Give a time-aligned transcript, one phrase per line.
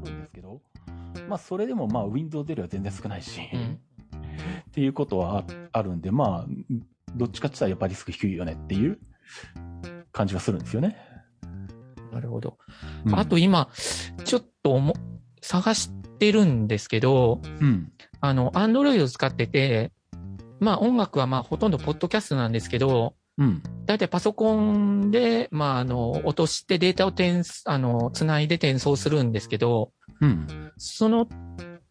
[0.00, 0.60] あるんですけど、
[1.28, 3.78] まあ、それでもまあ、Windows よりは全然少ないし、うん
[4.70, 6.46] っていうことはああるんで、まあ、
[7.14, 8.98] どっちかって言ったらやっぱりリスク低いよねっていう
[10.12, 10.96] 感じがするんですよね。
[12.12, 12.56] なるほど。
[13.04, 13.68] うんあと、今、
[14.24, 14.94] ちょっと思
[15.40, 17.92] 探してるんですけど、うん。
[18.20, 19.92] あの、アンドロイド使ってて、
[20.58, 23.62] まあ音楽はまあほとんどポッドキャストなんですけど、うん。
[23.90, 29.90] だいたいパソコンで、まああの、落としてデータを転、あの、つないで転送するんですけど、
[30.20, 30.46] うん。
[30.76, 31.28] その、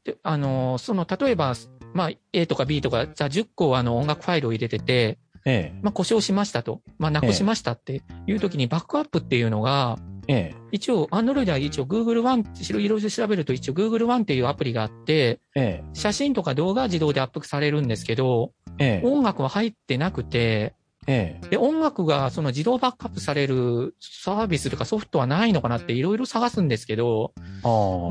[0.03, 1.55] であの、その、例えば、
[1.93, 10.53] まあ A とか B とか、じゃあ10個あの音楽ファイルを入れてて、えまあ故障しましたと、まあなくしましたっていう時にバックアップっていうのが、え。
[10.53, 15.81] え一応、Android は一応 Google One いろいろ調べると一応 Google One っていうアプリがあって、え。
[15.81, 19.01] え写真とか動画は自動でアップされるんですけど、え。
[19.01, 19.07] ええ。
[19.07, 20.75] 音楽は入ってなくて、
[21.11, 21.47] ええ。
[21.49, 27.33] で、音楽がその自動バックアップされるサービスとかソフトはないのかなっていろいろ探すんですけど。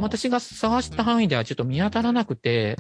[0.03, 2.77] 私が探した範囲ではちょっと見当たらなくて、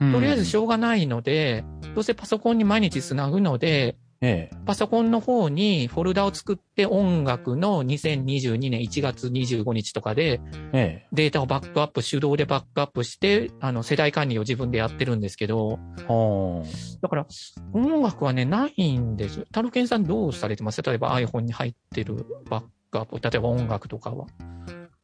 [0.00, 4.56] とりあえずしょうがないので、どうせパソコンに毎日つなぐので、ええ。
[4.64, 10.40] パソコンの方にフォルダを作って音楽の2022年1月25日とかで
[10.72, 11.08] ええ。
[11.12, 16.64] データをバックアップ、手動でバックアップして、あの世代管理を自分でやってるんですけど、は
[17.02, 17.26] だから
[17.72, 19.46] 音楽はね、ないんです。
[19.52, 20.82] タルケンさんどうされてます？
[20.82, 24.26] 例えば iPhone に入ってるバックアップ、例えば音楽とかは。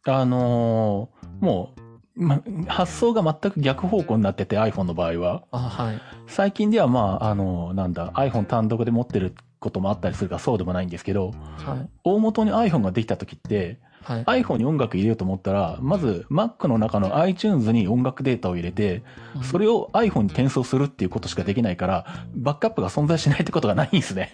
[0.07, 0.21] あ。
[0.21, 1.90] あのーもう、
[2.21, 5.43] ま、発想が全く逆方向になってて iPhone の場合は。
[5.51, 6.01] あはい。
[6.27, 11.89] 最近ではまあ、あの、なんだ、iPhone 単独で持ってることもあったりするからそうでもないんですけど、はい。
[12.05, 14.25] 大元に iPhone ができた時って、はい。
[14.43, 19.03] iPhone に音楽入れようと思ったら、まず Mac の中の iTunes に音楽データを入れて、
[19.43, 24.31] それを iPhone に転送するっていうことしかできないから、バックアップが存在しないってことがないんですね。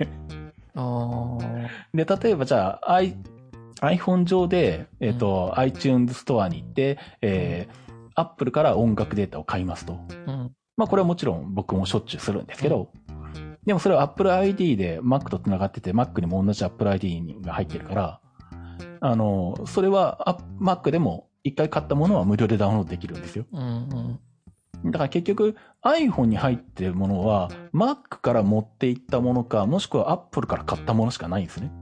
[1.95, 2.95] で、例えばじゃあ、
[3.81, 10.01] iPhone 上で、えっ、と、iTunes ストアに行って、えー、Apple から音楽データを買いますと。
[10.27, 10.53] うん。
[10.77, 12.91] まあこれはもちろん僕もしょっちゅうするんですけど、
[13.67, 18.21] でもそれは Apple ID で Mac と繋がってて、Mac にも同じ Apple ID が入ってるから、
[19.01, 23.47] あの、それはあ Mac でも一回買ったものは無料でダウンロードできるんですよ。
[23.53, 24.21] うん。
[24.85, 24.91] うん。
[24.91, 31.73] だから結局 iPhone に入ってるものは Mac から持っていったものか、もしくは Apple から買ったものしかないんですね。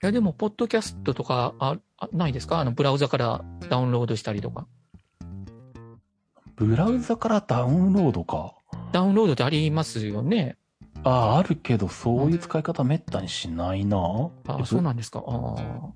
[0.00, 2.60] いや、でも、ポッドキャストとか、あ、あないですか？
[2.60, 4.68] あの、ブラウザからダウンロードしたりとか。
[6.54, 8.54] ブラウザからダウンロードか。
[8.92, 10.56] ダウンロードってありますよね。
[11.02, 14.30] ああ、あるけど、そういう使い方めったにしないな。
[14.46, 15.22] あ、そうなんですか？
[15.26, 15.90] あー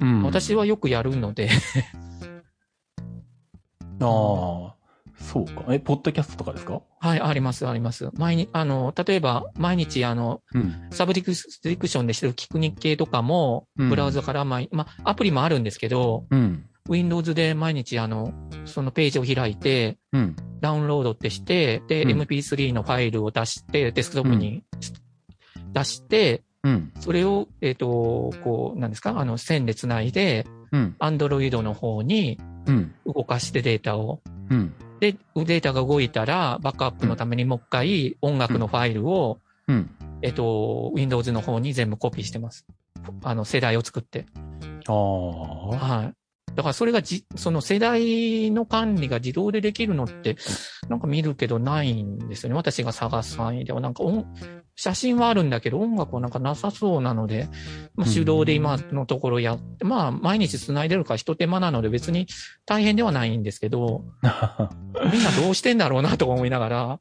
[0.00, 0.22] うん。
[0.22, 1.50] 私はよくやるので、
[4.00, 4.74] ああ、
[5.16, 5.64] そうか。
[5.70, 6.80] え、ポッドキャストとかですか？
[7.00, 8.10] はい、あります、あります。
[8.14, 10.88] 毎日、あの、例えば、毎日、あの、うん。
[10.90, 16.64] サブディクションでしてる聞く日経とかも、うんブラウザから毎、まあ、アプリもあるんですけど、うん。
[16.88, 18.32] Windows で毎日、あの、
[18.64, 20.36] そのページを開いて、うん。
[20.60, 24.64] ダウンロードってして、で、うん MP3 のファイルを出して、デスクトップに
[25.72, 26.92] 出して、うん。
[26.98, 30.96] それを、えっ、と、こう、なんですか、あの、線でつないで、うん。
[30.98, 32.94] Android の方にうん。
[33.06, 34.20] 動かしてデータを。
[35.00, 35.10] うん。
[35.10, 35.12] で、
[35.44, 39.90] データが動いたら、バックアップのためにもう一回音楽のファイルを、うん。
[40.22, 42.66] えっ、と、Windows の方に全部コピーしてます。
[43.22, 44.26] あの、世代を作って。
[44.86, 44.96] ああ。
[44.96, 46.14] はい。
[46.54, 50.36] だからそれがじ、その世代の管理が自動でできるのって、
[50.88, 52.56] なんか見るけどないんですよね。
[52.56, 53.80] 私が探す範囲では。
[53.80, 54.26] なんか音、
[54.74, 57.48] 写真はあるんだけど音楽はなんかなさそうなので、
[57.96, 62.26] まあ、手動で今のところやって、まあ毎日繋いでるから一手間なので別に
[62.64, 64.04] 大変ではないんですけど、
[65.12, 66.98] みんなどうしてんだろうなとか思いながら、あ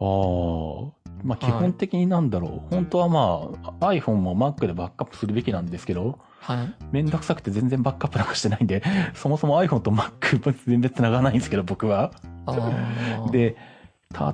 [0.00, 0.98] あ。
[1.24, 2.68] まあ基本的になんだろう。
[2.70, 6.74] 本当はまあ iPhone も Mac でバックアップするべきなんですけど、はい。
[6.92, 8.82] めんどくさくて全然バックアップなんかしてないんで、
[9.14, 12.10] そもそも iPhone と Mac 全然繋がないんですけど、僕は。
[13.30, 13.54] で、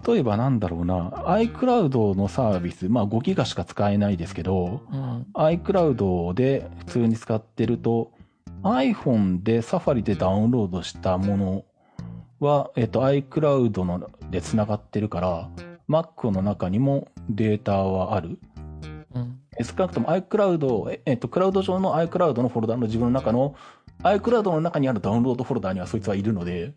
[0.06, 8.12] 例えばなんだろうな、iCloud のサービス、まあ5ギガしか使えないですけど、うん、iCloud で普通に使ってると、
[8.62, 11.64] iPhone で Safari でダウンロードしたもの
[12.38, 15.49] は、えっと、iCloud ので繋がってるから、
[15.88, 18.38] Mac の中にもデータはある。
[19.62, 23.55] 少なくとも iCloud、ええっと、クラウド上の iCloud のフォルダの自分の中の
[24.03, 26.75] iCloud の中にあるダウンロードフォルダにはそいつはいるので、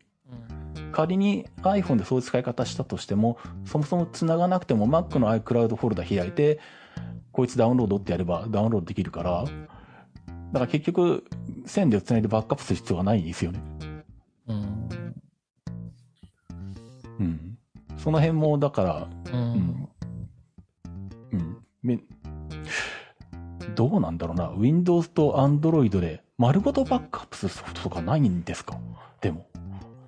[0.78, 0.92] うん。
[0.92, 6.60] 仮に iPhone でそういう使い方したとしても、そもそも繋がなくても Mac の iCloud フォルダ開いて、
[7.32, 11.26] こいつダウンロードってやればダウンロードできるから、だから結局、
[11.66, 13.62] 線で繋いでバックアップする必要がないんですよね。
[14.48, 14.90] うん。
[17.20, 17.58] うん。
[17.98, 19.90] その辺も、だから、うん。
[21.34, 21.58] うん。
[21.84, 22.00] め
[23.78, 24.52] どうなんだろうな。
[24.58, 28.76] Windows と Android で丸ごとバックアップするソフトとかないんですか？
[29.22, 29.48] でも。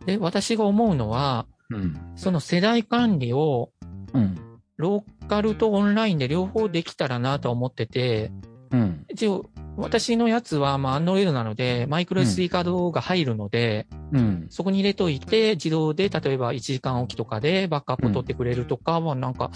[0.05, 1.95] で、私が思うのは、うん。
[2.15, 3.69] その世代管理を、
[4.13, 4.37] うん。
[4.77, 8.31] ローカルとオンラインで両方できたらなと思ってて、
[8.71, 9.05] うん。
[9.07, 14.47] 一応、私のやつは、まあ、Android なので、マイクロ SD カードが入るので、うん。
[14.49, 19.51] そこに入れといて、自動で、例えば1時間おきとかでバックアップを取ってくれるとかは、なんか、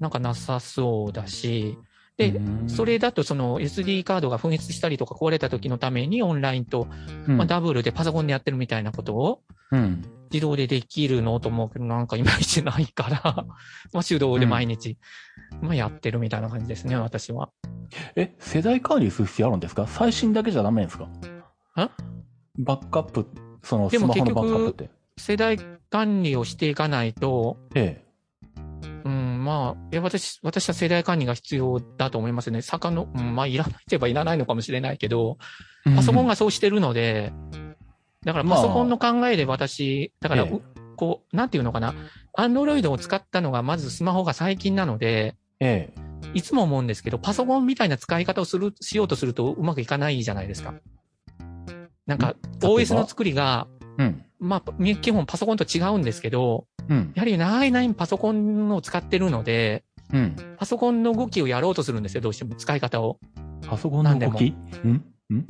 [0.00, 1.78] なんかなさそうだし、
[2.16, 2.68] で、うん。
[2.68, 6.86] それだとその SD カードが紛失したりとか壊れた時のためにオンラインと、
[7.28, 9.40] うん、まあ、ダブルでパソコンでやってるみたいなことを
[9.70, 10.04] うん。
[10.32, 13.44] 自動でできるのと思うけど、なんかいまいちないから、
[13.92, 14.98] まあ手動で毎日、
[15.60, 17.50] まあやってるみたいな感じですね、私は。
[18.16, 19.86] え、世代管理する必要あるんですか？
[19.86, 21.04] 最新だけじゃダメですか？
[21.04, 21.10] ん
[22.58, 23.28] バックアップ、
[23.62, 24.90] そのスマホのバックアップって。
[25.18, 25.56] 世代
[25.88, 28.03] 管理をしていかないと、えうん、
[29.44, 32.62] まあ、いや、私、私は世代管理が必要だと思いますね。
[32.62, 35.36] 坂の、うん、まあ、いらないと言えばいらないのかもしれないけど、
[35.86, 35.94] え。
[35.94, 37.32] パソコンが、がそうしてるので、
[38.24, 40.62] だからまあパソコンの考えで私、だから、ええう
[40.96, 41.94] こう、なんていうのかな、
[42.32, 46.04] アンドロイドを使ったのがまずスマホが最近なので、ええ。
[46.32, 50.74] いつも思うんですけど、パソコンみたいな使い方をする、しようとするとうまくいかないじゃないですか。
[52.06, 53.66] なんか、OS の作りが、
[53.98, 54.24] うん。
[54.38, 57.12] まあ、み基本パソコンと違うんですけど、うん。
[57.14, 60.36] やはり長い長いパソコンを使ってるので、うん。
[60.58, 63.18] パソコンの動きをやろうとするんですよ、どうしても使い方を。
[63.68, 64.54] パソコンの動き？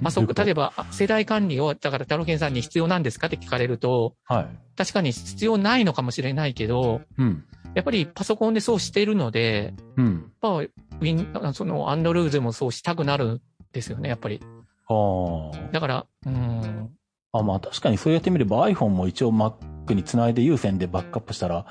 [0.03, 0.73] パソコン、例えば。
[0.93, 4.47] 世代管理を、だから、タロケンさんに必要なんですかって聞かれると、はい。
[4.77, 7.45] 確かに必要ないのかもしれないけど、うん。
[7.75, 10.15] やっぱりパソコンでそうしてるので、うん。
[10.15, 13.41] やっぱ、ウィン、あその、アンドロイドでもそうしたくなるん
[13.73, 14.41] ですよね、やっぱり。
[14.89, 16.91] あだから、うん、
[17.33, 17.39] あ。
[17.41, 19.55] あ、まあ確かにそうやってみれば iPhone も一応 Mac
[19.93, 21.67] につないで有線でバックアップしたら、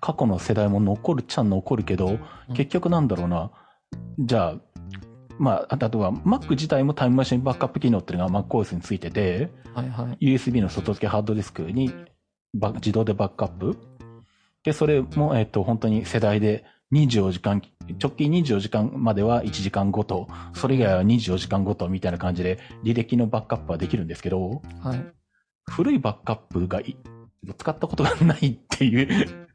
[0.00, 2.20] 過去の世代も残るっちゃ残るけど、うん
[2.54, 3.50] 結局なんだろうな。
[4.18, 4.54] じゃあ、
[5.38, 10.34] まあ、あとは Mac 自体もタイムマシンバックアップ機能っていうのが MacOS についてて、はいはい。
[10.34, 11.92] USB の外付けハードディスクに
[12.54, 13.76] バ自動でバックアップ。
[14.64, 17.62] で、それも、えっと、本当に世代で24時間、
[18.00, 25.04] 直近24時間までは1時間ごと、それ以外は24時間ごとみたいな感じで履歴のバックアップはできるんですけど、はい。
[25.70, 26.96] 古いバックアップがい
[27.54, 29.48] 使ったことがないっていう、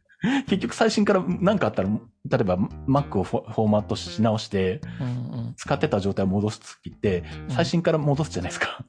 [0.47, 2.57] 結局最新から何かあったら、例えば
[2.87, 8.85] Mac をフォフォーマットし直して、うん使ってた状態を戻すときって、最新から戻すじゃないですか。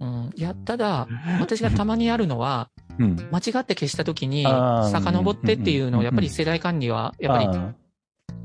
[0.00, 0.08] うん。
[0.08, 0.30] うん。
[0.34, 1.06] いや、ただ、
[1.40, 3.16] 私がたまにやるのは、うん。
[3.30, 7.74] 間違って消したときに、遡ってっていうのを、うんやっぱり世代管理は、やっぱり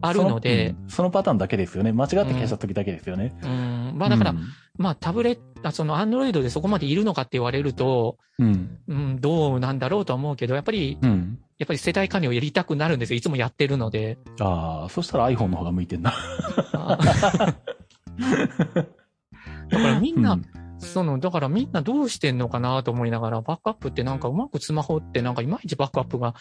[0.02, 1.92] ああるので、その,パターンだけですよね。
[1.92, 3.38] 間違って消した時だけですよね。
[3.44, 3.94] うん。
[3.96, 4.40] まあだから、うん
[4.78, 8.78] まあタブレット、そのアンドロイドでそこまでいるのかって言われると、うん。
[8.88, 11.38] うん、どうなんだろうとは思うけど、やっぱり、うん。
[11.58, 13.18] やっぱり世代管理をやりたくなるんですよ。
[13.18, 14.18] いつもやってるので。
[14.40, 16.14] ああ、そしたら iPhone の方が向いてんな。
[16.72, 16.98] あ
[19.70, 20.46] だからみんな、うん
[20.80, 26.34] その、だからみんなどうしてんのかなと思いながら、バックアップってなんかうまくスマホってなんかいまいちバックアップが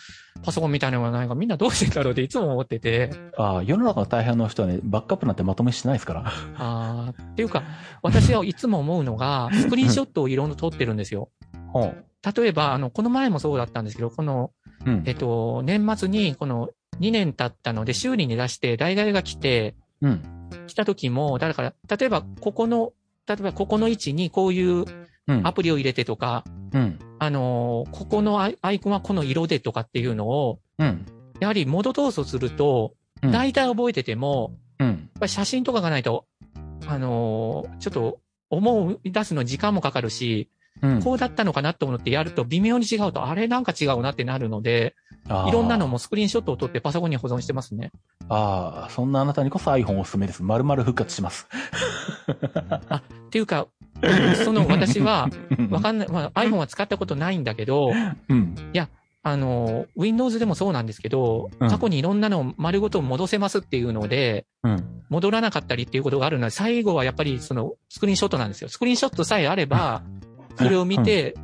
[0.42, 6.24] パソコンみたいなのがないからみんなどうしてんだろうっていつも思ってて、ああ、世の中の大半の人はね、バックアップなんてまとめしてないですから。
[6.56, 7.62] あーっていうか、
[8.02, 11.30] 私はいつも思うのが、スクリーンショットをいろいろ撮ってるんですよ。
[11.72, 12.04] ほう。
[12.36, 14.52] 例えば、あの、この前もそうだったんですけど、この、
[14.86, 16.70] うんえっと、年末にこの
[17.00, 20.22] 2年経ったので修理に出して、代替が来て、うん。
[20.66, 22.92] 来た時も、だから、例えば、ここの、
[23.28, 24.84] 例えば、ここの位置にこういう
[25.28, 25.46] うん。
[25.46, 26.42] アプリを入れてとか、
[26.72, 26.98] うん。
[27.18, 31.04] あのーここのアイコンはこの色でとかっていうのを、うん。
[31.38, 34.88] やはりモード闘争すると、うん大体覚えてても、うん。
[34.88, 36.24] やっぱり写真とかがないと、
[36.86, 40.57] あのーちょっと思い出すのに時間もかかるし、うん。
[41.02, 44.94] こうだったのかなと思ってやると微妙に違うと、あれなんか違うなってなるので、
[45.26, 47.90] いろんなのもスクリーンショットを撮ってパソコンに保存してますね。
[48.28, 50.42] ああ、そんなあなたにこそ iPhone おすすめです。
[50.42, 51.46] 丸々復活します。
[52.28, 53.66] っていうか、
[54.44, 55.28] その私は、
[55.70, 57.92] わんかんない、まあ、iPhone は使ったことないんだけど、
[58.28, 58.54] うん。
[59.22, 65.02] あの、Windows でもそうなんですけど、うん過去にいろんなのを丸ごと戻せますっていうので、うん。
[65.10, 68.68] 戻らなかったりっていうことがあるので、最後はやっぱりそのスクリーンショットなんですよ。
[68.68, 70.02] スクリーンショットさえあれば、
[70.58, 71.34] それを見て、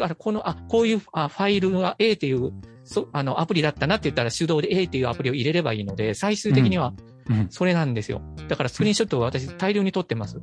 [0.00, 2.52] あこの、あ、こういうあファイルが A っていう、
[2.84, 6.94] そあの、アプリだったなって言ったら手動で A っていうアプリを入れればいいので、最終的には
[7.28, 7.48] うん。
[7.50, 8.20] それなんですよ。
[8.48, 10.40] だからスクリーンショットを私大量に撮ってます。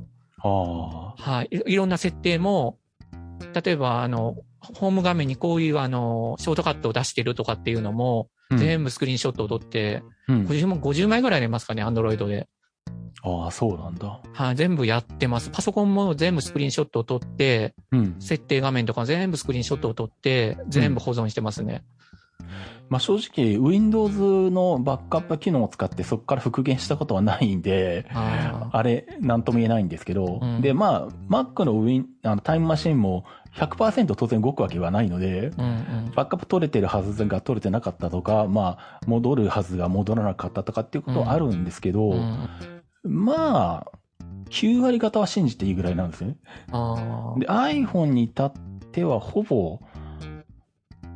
[1.18, 1.56] はい。
[1.68, 2.78] いいろんな設定も、
[3.64, 10.46] 例えば、あの、ホーム画面にこういうあの、ショートカットを出してるとかっていうのも、全部スクリーンショットを撮って、うん。
[10.46, 12.48] 50, も50枚ぐらいありますかね、アンドロイドで。
[13.22, 14.20] ああ、そうなんだ。
[14.32, 15.50] はい、全部やってます。
[15.50, 18.16] パソコンも全部スクリーンショットを撮って、うん。
[18.20, 21.84] 設定画面とか全部スクリーンショットを撮って、全部保存してますね。
[22.88, 35.68] まあ正直、Windows のバックアップ機能を使ってそこから復元したことはないんで、ああれ、なんとも言えないんですけど、うんで、まあ、Mac のウィン、あのタイムマシンも100%当然動くわけはないので、うんう
[36.10, 36.12] ん。
[36.14, 42.48] バックアップ取れてるはずが取れてなかったとか、まあ、戻るはずが戻らなかったとかっていうことはあるんですけど、うん
[43.04, 43.92] まあ、
[44.50, 46.36] 9割方は信じていいぐらいなんですよね。
[46.70, 48.52] あで、iPhone に至っ
[48.92, 49.80] てはほぼ、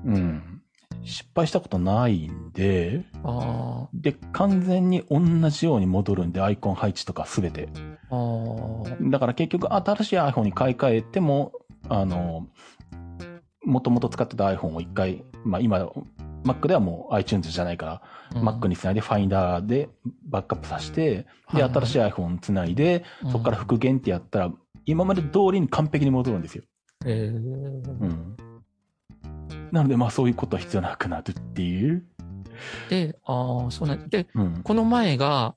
[0.05, 0.63] うん、
[1.05, 3.05] 失敗したことないんで、
[3.95, 7.69] で、完全に同じように戻るんで、アイコン配置とかすべて。
[9.03, 11.53] だから結局新しい iPhone に買い替えても、
[11.89, 12.49] あの、
[13.65, 15.89] もともと使ってた iPhone を一回、まあ今、
[16.47, 18.01] Mac ではもう iTunes じゃないか
[18.33, 19.89] ら、Mac につないで Finder で
[20.25, 24.53] バックアップさせて、で、新しい iPhone つないで、そこから復元ってやったら、
[24.85, 26.63] 今まで通りに完璧に戻るんですよ。
[27.05, 27.37] ええう
[28.07, 28.37] ん。
[29.73, 32.05] なので、まあそういうことは必要なくなるっていう。
[32.89, 34.63] で、ああ、そうなんで、うん。
[34.63, 35.57] この前が、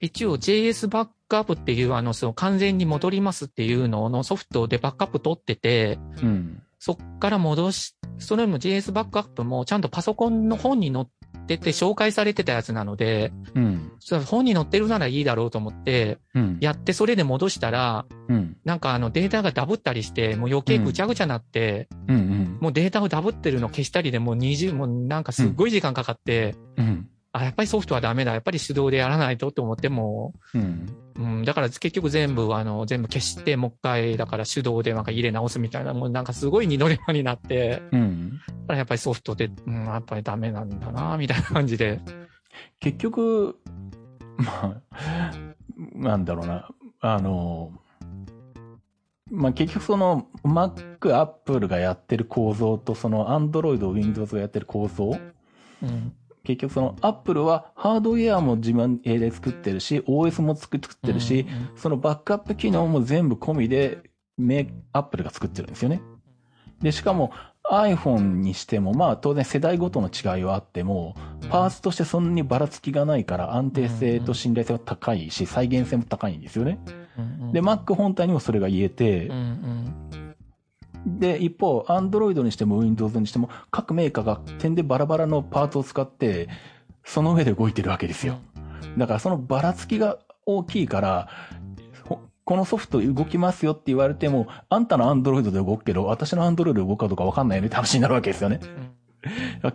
[0.00, 6.62] 一応 JS バックアップっていう、あの、その完全に戻りますっていうののソフトでバックアップ取ってて、うん。
[6.78, 11.06] そっから戻し、それも JS バックアップもちゃんとパソコンの本に載っ
[11.46, 13.92] てて紹介されてたやつなので、うん。
[14.26, 16.58] 本に載ってるならいいだろうと思って、うん。
[16.60, 18.56] やってそれで戻したら、うん。
[18.64, 22.16] なんかあのデータがダブったりして、もう余計ぐちゃぐちゃなって、うん。
[22.16, 22.58] うん。
[22.60, 27.08] もうデータをダブってるの消したりでもう20、もうなんかすっごい時間かかって、うん。
[27.38, 28.32] あ、やっぱりソフトはダメだ。
[28.32, 30.96] やっぱり手動でやらないとと思っても、うん。
[31.16, 38.30] うん、だから結局全部、あの、全部消して、もう一回、だから手動でなんか入れ直すみたいな、もうなんかすごい二度手間になって、うん。
[38.30, 42.00] だからやっぱりソフトで、うん、やっぱりダメなんだな、みたいな感じで。
[42.80, 43.58] 結局、
[44.36, 45.32] まあ、
[45.94, 46.68] なんだろうな。
[47.00, 47.72] あの、
[49.30, 55.18] まあ結局その Mac、Apple がやってる構造とその Android、Windows がやってる構造
[55.82, 56.12] うん。
[56.44, 64.02] 結局その Apple はハードウェアも自分で作ってるし、OS も作ってるし、そのバックアップ機能も全部込みで、
[64.36, 66.00] メアップルが作ってるんですよね。
[66.80, 67.32] で、しかも
[67.70, 71.16] iPhone にしても、まあ当然世代ごとの違いはあっても、
[71.50, 76.78] パーツとしてそんなにばらつきがないから安定性と信頼性は高いし、再現性も高いんですよね。
[77.18, 80.27] うん、で、Mac 本体にもそれが言えてうん、うん
[81.18, 86.48] で、一方、Android にしても Windows にしても、各メーカーが点でバラバラのパーツを使って、
[87.04, 88.38] その上で動いてるわけですよ。
[88.98, 91.28] だからそのばらつきが大きいから、
[92.04, 98.60] ほこのソフト動きますよって言われても、あんたの Android で動くけど、私の Android で動くかどうかわかんないよねって話になるわけですよね。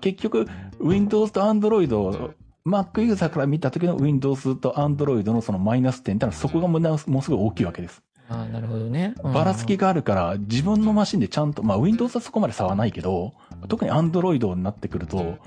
[0.01, 0.47] 結局、
[0.79, 2.33] Windows と Android、
[2.65, 8.01] Mac ユーザーから見た時の Windows と Android のそのマイナス点ってのはそこがものすごい大きいわけです。
[8.29, 9.13] ああ、なるほどね。
[9.23, 13.33] うんばらつきがあるから、自分のマシンでちゃんと、まあ Windows はそこまで差はないけど、
[13.67, 15.37] 特に Android になってくると、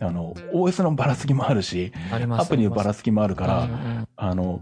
[0.00, 3.68] あの、OS のばらつきもあるし、アプリのばらつきもあるから、
[4.16, 4.60] あの、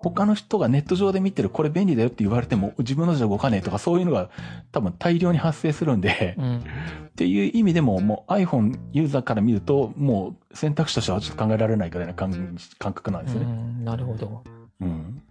[0.00, 4.30] 他の人がネット上で見てるこれ便利だよって言われても自分のじゃ動かねえとかそういうのが
[4.70, 6.64] 多分大量に発生するんで、うん
[7.08, 13.44] っていう意味でももう iPhone ユーザーから見るともう選択肢としてはちょっと考えられないぐらいな感感覚なんですね。
[13.44, 14.44] んなるほど。
[14.80, 15.22] うん。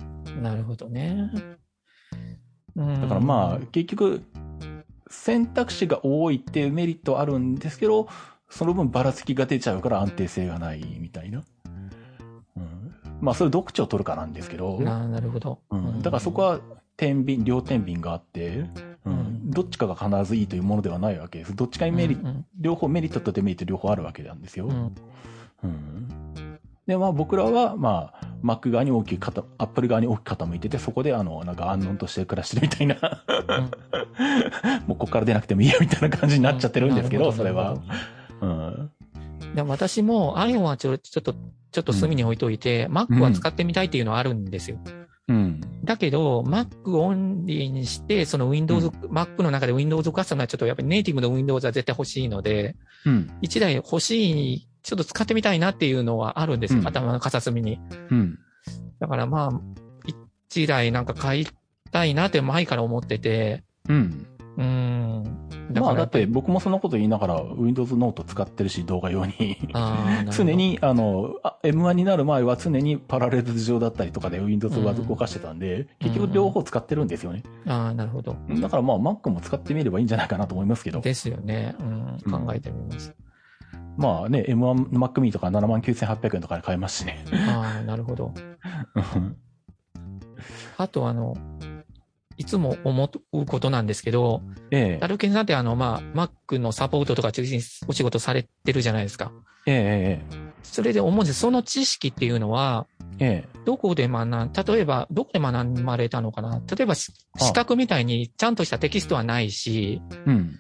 [0.41, 1.31] なるほどね。
[2.75, 4.21] うんだからまあ結局
[5.09, 8.07] 選択肢が多いっていうメリットはあるんですけど、
[8.49, 11.43] その分ばらつきが出ちゃうから安定性がないみたいな。
[12.55, 14.79] うん、まあそれどっちを取るかなんですけど。
[14.79, 15.59] ななるほど。
[15.71, 16.59] うん、だからそこは
[16.97, 18.69] 天秤、両天秤があって、う
[19.05, 21.55] うんん、どっちかが必ずいいというものではないわけです。
[21.55, 24.67] どっちかにメリット、うん両方メリットとデメリット両方あるわけなんですよ。
[24.67, 24.95] うん
[25.63, 26.46] うん
[26.87, 33.23] で、まあ僕らは、まあ、Mac 側に大きく傾、Apple 側に大きく傾いてて、そこであの、なんか安穏として暮らしてるみたいな、
[34.87, 37.77] もうここから出なくてもいいよみたいな感じになっちゃってるんですけど、なそれは。
[38.41, 38.91] うん。
[39.53, 41.35] で私も iPhone はちょちょっと、
[41.71, 44.79] ちょっと隅に置いといて、Mac は使ってみたいっていうのはあるんですよ。
[45.27, 45.61] うん。
[45.83, 52.75] だけど、Mac オンリーにして、その Windows、Mac の中で Windows カスタムはちょっとやっぱりネイティブの Windows は絶対欲しいので、
[53.05, 53.29] うん。
[53.41, 56.79] 一台欲しい、ちょっと使ってみたいなっていうのはあるんですよ。
[56.79, 57.77] うん頭の片隅に。
[58.09, 58.39] うん。
[58.99, 59.61] だからまあ、
[60.05, 61.47] 一台なんか買い
[61.91, 64.25] たいなって前から思ってて、うん。
[64.55, 65.73] うーん。
[65.73, 69.57] だまあだって僕もそんなこと言いながら Windows ノート使ってるし、動画用に。
[70.31, 77.43] 常に、あの、あ M1 になる前は常にパラレル上だったりとかで Windows は動かしてたんで、結局両方使ってるんですよね。
[77.65, 78.37] ああ、なるほど。
[78.61, 81.01] だからまあ Mac も使ってみればいいんじゃないかなと思いますけど。
[81.01, 81.75] ですよね。
[81.81, 82.45] ううんん。
[82.45, 83.13] 考えてみます。
[83.97, 87.23] まあね、M1 Mac mini とか79,800円とかで買えますしね。
[87.47, 88.31] ああ、なるほど。
[90.77, 91.35] あとあの、
[92.37, 99.31] いつも思うことなんですけど、えダルケンさんってあの、まあ、Mac のサポートとか中心にお仕事されてるじゃないですか。
[99.65, 101.39] えええそれで思うんです。
[101.39, 102.85] その知識っていうのは、
[103.19, 107.11] ええどこで学ん、例えば、どこで学ばれたのかな例えば、資
[107.53, 110.59] 格みたいにちゃんとしたテキストはないし、えうん。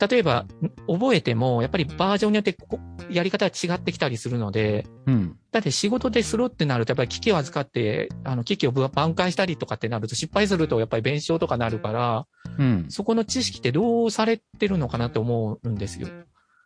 [0.00, 0.46] 例えば、
[0.88, 2.80] 覚えても、やっぱりバージョンによってこ
[3.10, 5.36] やり方が違ってきたりするので、うん。
[5.52, 12.26] だって仕事でするってなると、やっぱり機器を預かって、あの、機器を挽回したりとかってなると、失敗するとやっぱり弁償とかなるから、
[12.58, 12.86] うん。
[12.88, 16.08] そこの知識ってどうされてるのかなって思うんですよ。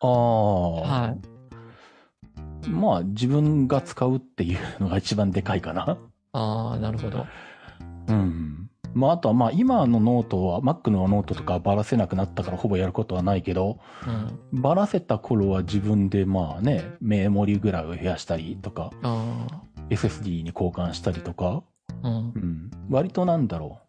[0.01, 0.71] ああ。
[1.07, 1.17] は
[2.67, 2.71] い。
[2.71, 5.99] まあ、自分が使うっていうのが一番でかいかな。
[6.33, 7.27] ああ、なるほど。
[8.09, 8.64] うん。
[8.95, 14.61] まあ、あとはまあ、今のノートは、Mac のノートとかばらせなくなったからほぼやることはないけど、うん。
[14.61, 19.47] ばらせた頃は自分でまあね、メモリぐらいを増やしたりとか、あ
[19.91, 21.63] SSD に交換したりとか、
[22.03, 22.39] あ、うんう。
[22.39, 22.71] ん。
[22.89, 23.85] 割となんだろう。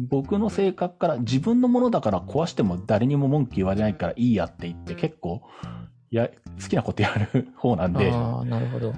[0.00, 5.42] 僕の性格から自分のものだから壊しても誰にも文句言われないからいいやって言って結構、
[6.10, 6.28] や、
[6.60, 8.94] 好きなことやる方なんで、ああ、なるほど。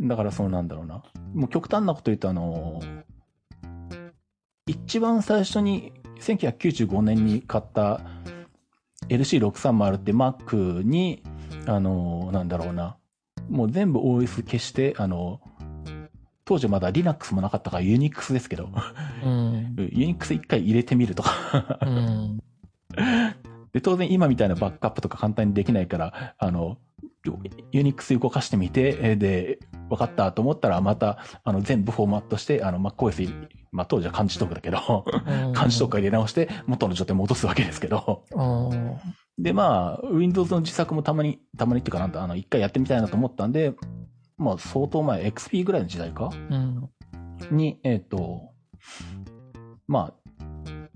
[0.00, 1.02] だからそうなんだろうな。
[1.34, 2.80] もう極端なこと言うとあの、
[4.66, 8.00] 一番最初に1995年に買った
[9.08, 11.22] LC630 って Mac に、
[11.66, 12.96] あの、なんだろうな。
[13.48, 15.40] もう全部 OS 消して、あの、
[16.44, 18.68] 当時まだ Linux もなかったから Unix ですけど、
[19.24, 19.74] うん。
[19.92, 21.78] Unix 一回入れてみるとか。
[21.82, 22.38] うん。
[23.72, 26.78] で、当然今みたいなバックアップとか簡単にできないから、あの、
[27.72, 35.04] ユニックス動かしてみて、えーで、分かったと思ったら、また、あの、全部フォーマットして、あの、MacOS、まあ、当時は漢字トークだけど、
[35.54, 38.24] 漢字トーク入れ直して、元の状態に戻すわけですけど。
[38.36, 38.68] あ
[39.38, 43.74] で、まあ、Windows の自作もたまに、たまにっていうかなんだ、あの、一回やってみたいなと思ったんで、
[44.36, 46.90] まあ、相当前、XP ぐらいの時代かあ、うん。
[47.50, 48.50] に、えっ、と、
[49.88, 50.21] まあ、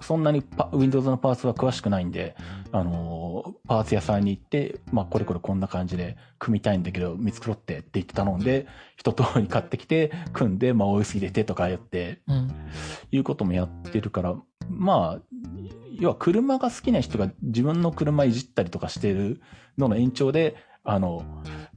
[0.06, 2.36] そんなにパ Windows のパーツは詳しくないんで、
[2.70, 12.50] あのーパーツ屋さんに行って、まあ、これこれこんな感じで組みたいんだけど、見繕ってって言って頼んで、一通り買ってきて、組んで、まあ、OS 入れてとかやって、うん。
[13.10, 14.36] いうこともやってるから、
[14.68, 15.22] まあ、
[15.98, 19.40] 要は車が好きな人が自分の車いじったりとかしてる
[19.76, 21.25] のの延長で、あの、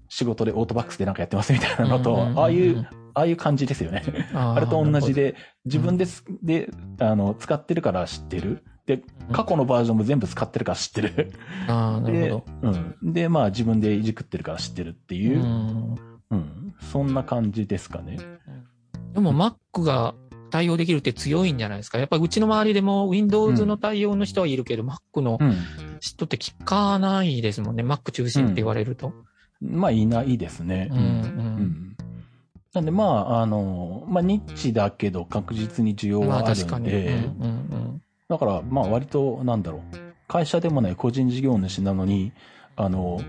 [0.08, 4.04] 仕事でオートバックスでなんかやってますみたいなのと、ああいう、ああいう感じですよね。
[4.34, 5.14] ああれと同じ。
[5.14, 6.70] で、自分です、で、
[7.00, 8.64] あの、使ってるから知ってる。
[8.86, 11.32] で、過去のバージョンも全部使ってるから知ってる。
[11.68, 13.14] ああ、なるでほ、うん。
[13.14, 15.22] で、まあ自分でいじくってるから知ってるってど。
[15.22, 15.96] いうう、ん。
[16.32, 16.76] うん。
[16.92, 18.18] そんな感じですかね。
[19.14, 20.16] でも Mac が
[20.50, 22.00] 対応できるって強いんじゃないですか。
[22.00, 25.56] やっぱりうちの周りでも Windows の対応の人はいるけど、Mac のうん。
[26.00, 27.84] 人って聞かないですもんね。
[27.84, 29.14] Mac 中心って言われると。
[29.62, 30.90] まあいないですね。
[30.92, 30.98] うん。
[30.98, 31.02] う。
[31.02, 31.10] うん
[31.64, 31.98] ん。
[32.74, 36.66] なんでまあ、あの、まあニッチだけど確実に需要まあはある。
[36.66, 39.82] んで、うんうんだからまあ割と、なんだろう。
[40.28, 42.32] 会社でもない個人事業主なのに、
[42.76, 43.20] あの、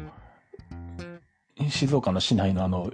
[1.71, 2.93] 静岡の市内のあの、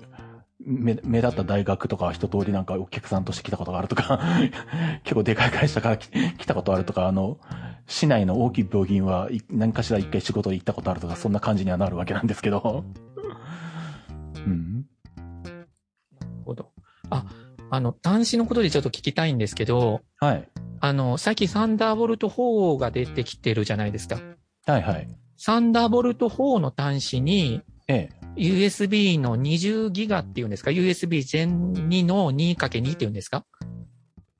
[0.60, 4.20] 目目立った大学とか一通りなんかお客さんとして来たことがあるとか、
[5.02, 7.38] 結構でかい会社から来来たことあるとか、あの、
[7.88, 12.84] 市内の大きい病院はい何かしら一回仕事で行ったことあるとか、そんな感じにはなるわけなんですけど。
[14.36, 14.86] うん。
[16.46, 16.70] ほど。
[17.10, 17.24] あ、
[17.70, 20.48] あの、端子のことでちょっと聞きたいんですけど、はい。
[20.80, 24.20] あの、最近サンダーボルト4が出てきてるじゃないですか。
[24.66, 25.08] はいはい。
[25.36, 28.26] ササンダーボルト4の端子に、ええ。
[28.36, 33.44] USB の20ギガっていうんですか ?USB Gen 2の 2×2 っていうんですか？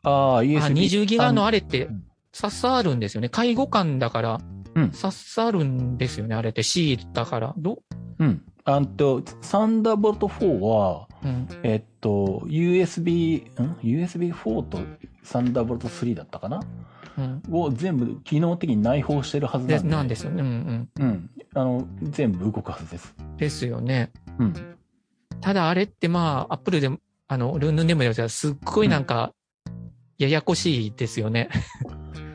[0.02, 0.60] ああ、USB。
[0.60, 2.04] あ、20ギガのあれってうん
[2.38, 3.30] 刺さるんですよね。
[3.30, 4.40] 介護官だから
[4.74, 6.34] うん刺さるんですよね。
[6.34, 7.54] あれって C だから。
[7.56, 7.82] ど
[8.18, 8.24] う？
[8.24, 8.42] ん。
[8.64, 11.48] あんと、サンダーボルト4は、うん。
[11.62, 14.78] えっと、USB、ん ?USB4 と
[15.22, 16.60] サンダーボルト3だったかな？
[17.18, 17.42] うん。
[17.50, 19.88] を全部機能的に内包してるはずなでんで。
[19.88, 20.42] なんですよね。
[20.42, 21.30] うんうん。
[21.54, 23.14] あの、全部動くはずです。
[23.18, 23.36] うん。
[23.36, 24.12] ですよね。
[24.38, 24.76] うん。
[25.40, 26.98] ただあれってまあ、アップルでも、
[27.28, 29.32] あの、ルンルンでも言うとすっごいなんか、
[30.18, 31.48] ややこしいですよね。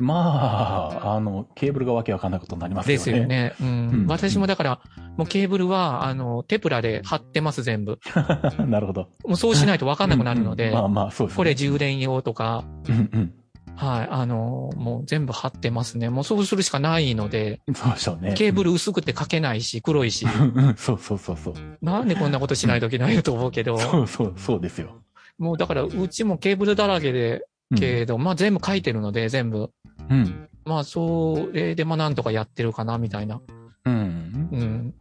[0.01, 2.97] まあ、あの、ケーブルがわけわかんないことになりますよね。
[2.97, 3.25] ですよ。
[3.27, 3.53] ね。
[3.61, 3.67] うん。
[3.67, 4.79] うん私もだから、
[5.17, 7.99] もうケーブルは、あの、テプラで貼ってます、全部。
[8.67, 9.09] なるほど。
[9.25, 11.37] もうそうしないとわかんなくなるのでうんうん、 まあまあ、そうですね。
[11.37, 13.33] これ充電用とか、うん
[13.75, 16.09] はい、あの、もう全部貼ってますね。
[16.09, 17.73] もうそうするしかないので、うん。
[17.73, 18.33] そうでしょうね。
[18.35, 21.53] ケーブル薄くて書けないし、黒いし、うんうんそうそうそうそう。
[21.81, 25.01] なんでこんなことしないといけないのと思うけど、そうそう、そうですよ。
[25.37, 29.71] もうだからうちもケーブルだらけで、うんけど、まあ全部書いてるので、全部。
[30.09, 30.49] うん。
[30.65, 33.41] まあそれでまあなんとかやってるかな、みたいな。
[33.85, 34.49] うん。
[34.51, 34.93] うん。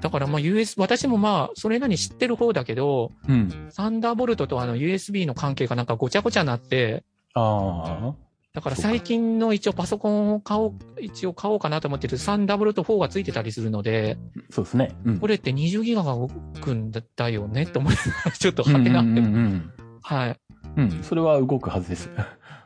[0.00, 3.66] だからまあ US、私もまあそれなりに知ってる方だけど、うん。
[3.70, 8.14] サンダーボルトとあの USB の関係がなんかごちゃごちゃなって、ああ。
[8.56, 14.16] だから最近の一応パソコンを買おう、一応買おうかなと思ってるサンダーボルト4がついてたりするので、
[14.50, 14.96] そうですね。
[15.04, 15.18] うん。
[15.18, 19.12] これって20ギガが動くんだよねと思いながらちょっとはてなってる。
[19.12, 20.40] うんうんうんはい。
[20.76, 20.84] うん。
[20.84, 21.02] うん。
[21.02, 22.10] それは動くはずです。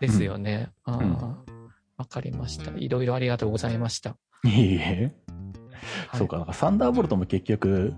[0.01, 0.71] ですよね。
[0.85, 1.50] あんあ
[2.01, 2.71] わかりました。
[2.79, 4.17] いろいろありがとうございました。
[4.45, 5.13] いえいえ。
[6.09, 7.93] はいそうか、なんかサンダーボルトも結局、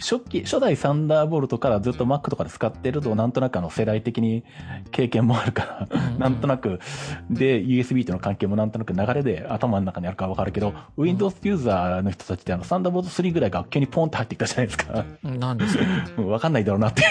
[0.00, 4.42] 初期、初代サンダーボルトからずっと Mac とかで使ってると、なんとなくあの世代的に
[4.90, 6.80] 経験もあるから、うんなんとなく、
[7.28, 15.04] で、USB との関係もなんとなく流れで頭の中にあるからわかるけど、Windows ユーザーの人たちってあの、サンダーボルト3ぐらいが急にポンって入ってきたじゃないですか。
[15.24, 15.84] うんなんですよ。
[16.16, 17.02] うんわかんないだろうなって、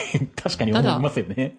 [0.41, 1.58] 確かに思いますよね。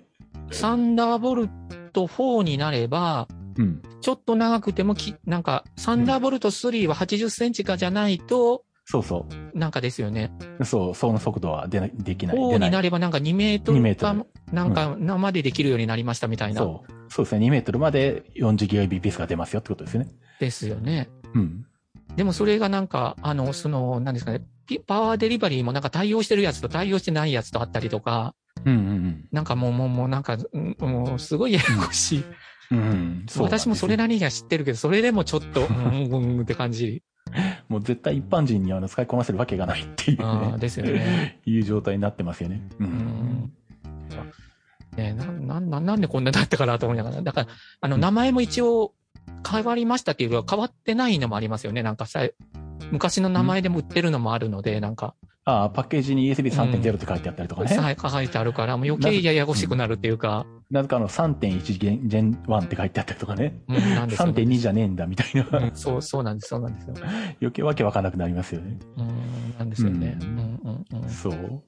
[0.51, 1.49] サンダーボル
[1.93, 3.27] ト4になれば、
[3.59, 3.83] うん。
[4.01, 10.31] ちょっと長くてもき、なんか、サンダーボルト3は80センチかじゃないと、そうそなんかですよね。
[10.61, 10.65] う。
[10.65, 12.37] そう、その速度は出ない、できない。
[12.37, 12.67] 4出な。
[12.67, 16.61] にないればなんか2メート2メルかートル、なんか生でできるようになりましたみたいな。
[16.61, 16.93] そう。
[17.09, 17.47] そうですね。
[17.49, 20.11] 2メートルまで 40GBps が出ますよってことですよね。
[20.39, 21.09] ですよね。
[21.35, 21.67] うん。
[22.15, 32.25] でもそれがなんか、あの、その、何ですかね、ピパワーデリバリーもなんか対応してるやつと対応してないやつとあったりとか、うんうんなんかもう、もう、もうなんか、うんもう、すごいややこしい。
[32.71, 33.27] うん。
[33.39, 37.03] う私もそれなりには知ってるけど、それでもちょっと、 うん、うん、って感じ。
[37.69, 40.59] もう絶対一般人にあの使いこなせるわけがないっていうね。
[40.59, 41.41] ですよね。
[41.45, 42.63] いう状態になってますよね。
[42.79, 42.85] う。
[42.85, 43.53] うんん。
[44.97, 47.23] ねな、な、ななんでこんなだったかなと思いながら。
[47.23, 47.49] だから、
[47.81, 48.95] あの、うん名前も一応
[49.49, 51.83] 変わりましたっていうのは変わってないのもありますよね。
[51.83, 52.27] なんかさ、
[52.91, 55.15] 昔の名前でも売ってるのもあるので、なんか、
[55.49, 57.69] ああ、パッケージに USB3.0 って書いてあったりとかね。
[57.69, 63.63] さ書いてあるから、もう余計ややこしくなるっていうか、なぜかあの3.1ゲン、ジェン1って書いてあったりとかね。
[63.69, 64.43] うん、なんですよ、ね。
[64.43, 65.59] 3.2じゃねえんだみたいな。
[65.59, 66.95] うんそう、そうなんです、そうなんですよ。
[67.41, 68.77] 余計わけわかんなくなりますよね。
[68.97, 70.19] うん、なんですよね。
[70.21, 71.09] ううんん、うん、うん。
[71.09, 71.63] そう。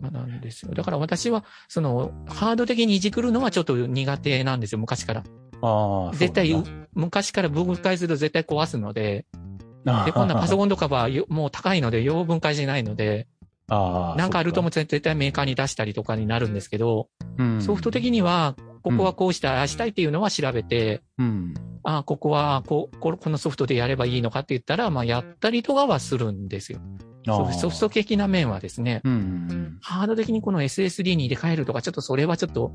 [0.00, 0.72] まあなんですよ。
[0.72, 5.24] だから私は、その、ハード的にいじくるのはちょっと苦手なんですよ、昔から。
[5.60, 6.54] ああ、絶対
[6.94, 9.49] 昔から分解すると絶対壊すので、な
[9.84, 13.26] で、今度はパソコンとかはよもう高いので、よう分解しないので。
[13.68, 21.54] なんかあるとも絶対メーカーに出したりとかになるんですけど、うんソフト的には、ここはこうしたい、ああしたいっていうのは調べて、うん。
[21.84, 26.80] ああ、ここはここのソフトでやればいいのかって言ったら、まあやったりとかはするんですよ。
[27.26, 29.00] ソフト的な面はですね。
[29.04, 32.70] うんうんハード的にこの SSD に入れ替えるとか、ちょっとそれはちょっと、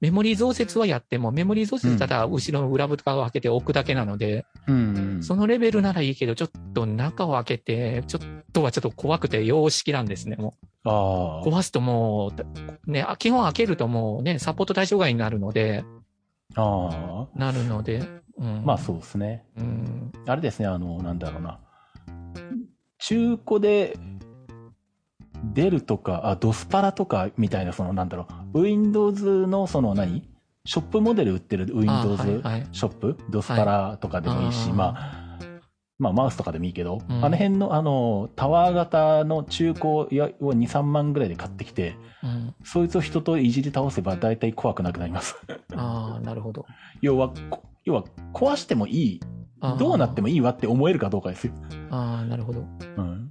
[0.00, 4.96] メモリー増設はやっても、メモリー増設ただ後ろの裏蓋を開けて置くだけなので、うん。
[4.96, 5.22] うん。
[5.22, 10.54] そのレベルならいいけど、ちょっと中を開けて、ちょっとはちょっと怖くて様式なんですね、も
[10.84, 11.48] あう。
[11.48, 12.32] 壊すとも
[12.86, 15.84] う、ね、あ基本開けるともうね、サポート対象外になるので、
[16.54, 17.28] あ。
[17.34, 18.02] なるので、
[18.38, 18.62] うん。
[18.64, 19.44] まあそうですね。
[19.58, 20.12] うん。
[20.26, 21.60] あれですね、あの、なんだろうな。
[22.98, 23.98] 中古で
[25.52, 30.28] 出るとか、あ、ドスパラとかみたいな、そのなんだろう、Windows のその何
[30.64, 35.26] ショップモデル売ってる Windows あはいはいショップ、ドスパラとかでもいいし、はいまあ、
[35.98, 42.54] まあマウスとかでもいいけど、うんあの辺のあの、タワー型の中古を2、3万ぐらいで買ってきて、うん。
[42.64, 45.36] そいつを人といじり倒せば大体怖くなくなります。
[45.74, 46.66] ああ、なるほど。
[47.00, 48.04] 要は、こ要は
[48.34, 49.20] 壊してもいい、
[49.78, 51.52] どうなってもいいわって思えるかどうかですよ。
[51.90, 52.60] ああ、なるほど。
[52.60, 53.30] うん。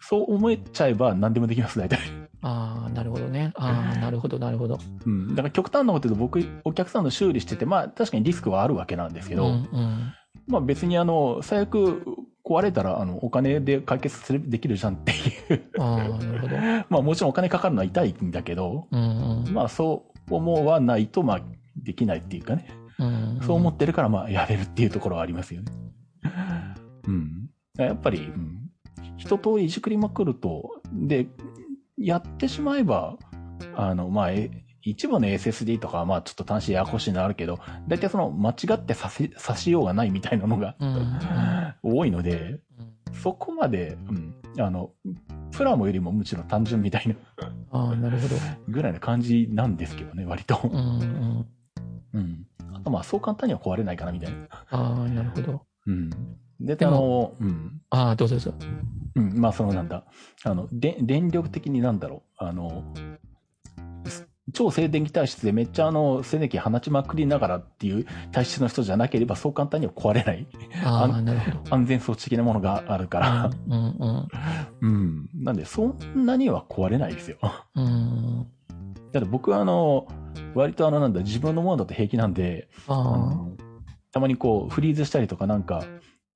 [0.00, 1.98] そう思えちゃえば何でもできます、大体。
[2.42, 3.52] ああ、なるほどね。
[3.56, 4.78] ああ、なるほど、なるほど。
[5.04, 5.30] うん。
[5.30, 10.12] だから極端なこと言うと僕、お客さんの修理してて、まあ確かにリスクはあるわけなんですけど、うん、うん。
[10.46, 12.02] まあ別にあの、最悪
[12.44, 15.14] 壊れたら、あの、お金で解決する、できるじゃんってい
[15.54, 15.70] う。
[15.80, 16.56] ああ、なるほど。
[16.88, 19.52] まあもちろんお金かかるのは痛いんだけど、うん、うん。
[19.52, 21.40] まあそう思わないと、まあ
[21.82, 22.68] できないっていうかね。
[22.98, 25.72] うん、そう思ってるから、まあやれるっていうところはありますよね。
[27.06, 27.50] うん。
[27.78, 28.70] やっぱり、うん、
[29.16, 31.26] 一通りいじくりまくると、で、
[31.98, 33.16] やってしまえば、
[33.74, 34.50] あの、まあ、え
[34.82, 41.74] 一部の SSD とかはまあちょっと端子ややこしいのあるけど、大体その間違ってさせ、さしようがないみたいなのがうん、うん。
[41.82, 42.60] 多いので、
[43.12, 44.92] そこまで、うん、あの、
[45.50, 47.14] プラモよりもむしろ単純みたいな
[47.72, 48.36] ああ、なるほど。
[48.68, 50.60] ぐらいな感じなんですけどね、割と。
[50.62, 51.46] うん、うん。
[52.14, 52.46] うん。
[52.76, 54.46] あとまあそう簡単には壊れないかなみたいな。
[54.70, 55.62] ああ、なるほど。
[55.86, 56.10] うん。
[56.60, 57.80] で、であもの、うん。
[57.90, 58.54] ああ、どうぞどうぞ。
[59.14, 60.04] うん、まあそのなんだ、
[60.44, 62.84] あの、で電力的になんだろう、あの、
[64.06, 70.46] す超静電気体質でめっちゃあの、静電気放ちまくりながらっていう体質の人じゃなければそう簡単には壊れない
[70.84, 71.74] ああ、あなるほど。
[71.74, 74.28] 安全装置的なものがあるから、うん、うん、
[74.80, 75.28] うん。
[75.34, 77.38] なんでそんなには壊れないですよ。
[77.74, 78.46] うん。
[79.16, 80.06] だって僕はあの、
[80.54, 83.56] 割とあのなんだ、自分のものだと平気なんで、ああの
[84.12, 85.84] たまにこう、フリーズしたりとかなんか、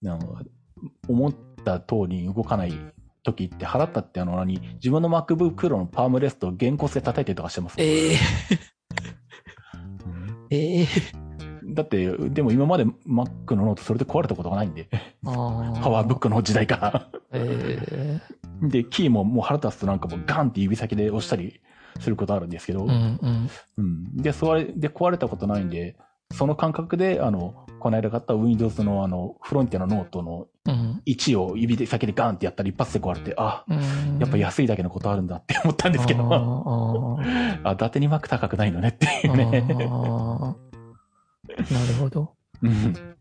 [0.07, 0.39] あの
[1.09, 2.73] 思った通りに動かない
[3.23, 7.77] 時って払ったってあの何、自分の MacBook Pro のパームレストを原骨で叩いてとかしてます。
[7.79, 8.17] ええ
[10.07, 10.47] うん。
[10.51, 10.87] ええ
[11.73, 14.89] だって、でも今まで Mac のノートそれで壊れたことがないんで、
[15.23, 16.07] パワー。
[16.07, 17.11] ブックの時代から。
[17.33, 18.21] え
[18.63, 21.61] で、キーももう腹立つとなんかもうガンって指先で押したり
[21.99, 23.51] することあるんですけど、ーうんうん。
[23.79, 24.17] うん。
[24.17, 25.97] で、それで壊れたことないんで、
[26.33, 34.19] その感覚で、あの、この間買った Windows のあの、フロンティアのノートのうん位置を指で先でガンってやったら一発で壊れて、あ、うん。
[34.19, 36.29] やっぱ安いだけのことあるんだって思ったんですけど、
[37.65, 39.65] あ伊達にマック高くないのねっていうあね。
[39.69, 40.55] ー
[41.73, 42.35] なるほど。
[42.63, 43.17] うん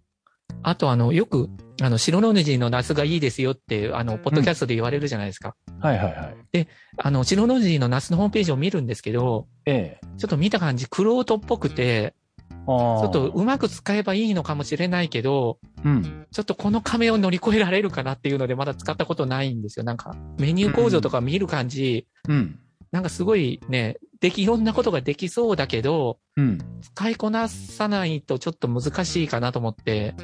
[0.61, 1.49] あと、あの、よく、
[1.81, 5.55] あの、白の字のナスがいいですよって、あの、ポッドキャストで言われるじゃないですか。
[5.79, 6.67] はいはいはい。
[6.97, 10.07] あの、白の字のナスのホームページを見るんですけど、ええ。
[10.17, 12.13] ちょっと見た感じ、クロートっぽくて、
[12.49, 16.27] ちちょっとうまく使えばいいのかもしれないけど、うん。
[16.31, 19.85] ちょっとこの壁を乗り越えられるかなっていうので、まだ使ったことないんですよ。
[19.85, 22.59] なんか、メニュー構造とか見る感じ、うん。
[22.91, 26.59] なんかすごいね、でき、いろんなことができそうだけど、うん。
[26.81, 30.15] 使いこなさないとちょっと難しいかなと思って、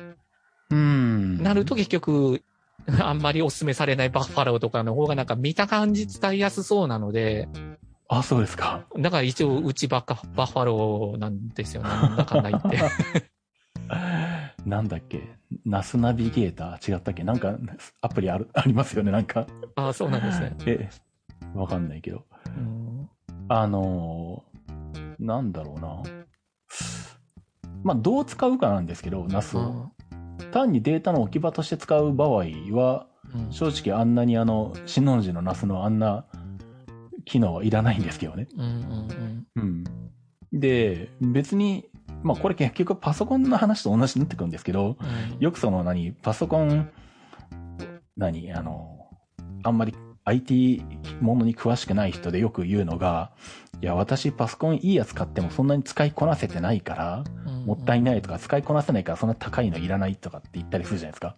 [0.70, 1.42] うん。
[1.42, 2.44] なると結局、
[3.02, 7.48] あんまりお勧めされないバッファローとかの方がなんか見た感じ使いやすそうなので、
[8.08, 8.86] あ、そうですか。
[9.00, 11.90] だから一応うちばっかバッファローなんですよね。
[11.90, 12.78] なんだかんだ言って。
[14.66, 15.22] なんだっけ？
[15.66, 16.96] ナスナビゲーター？
[16.96, 17.24] 違ったっけ？
[17.24, 17.56] なんか、
[18.02, 19.48] アプリある、ありますよねなんか。
[19.76, 20.56] ああ、そうなんですね。
[20.66, 20.90] え、
[21.56, 22.24] わかんないけど。
[22.46, 23.10] うん
[23.48, 24.56] あのー
[25.20, 26.04] なんだろうな。
[27.84, 29.92] まあ、どう使うかなんですけど、ナスを。
[30.52, 36.26] 単にデータの置き場として使う場合は、うん正直あんなにあの、シノンジのナスのあんな
[37.26, 38.48] 機能はいらないんですけどね。
[38.56, 39.84] うんうんうん。
[40.54, 41.90] で、別に、
[42.24, 46.90] まあこれ結局パソコンの話と同じになってくるんですけど、うんよくその何、パソコン、
[48.16, 49.10] 何、あの、
[49.64, 49.94] あんまり
[50.26, 50.84] IT
[51.22, 53.32] ものに詳しくない人でよく言うのが、
[53.82, 61.36] いや、私パソコンいいやつ買ってもそんなに使いこなせてないから、うんもったいないとか、使いこなせないからそんな高いのいらないとかって言ったりするじゃないですか。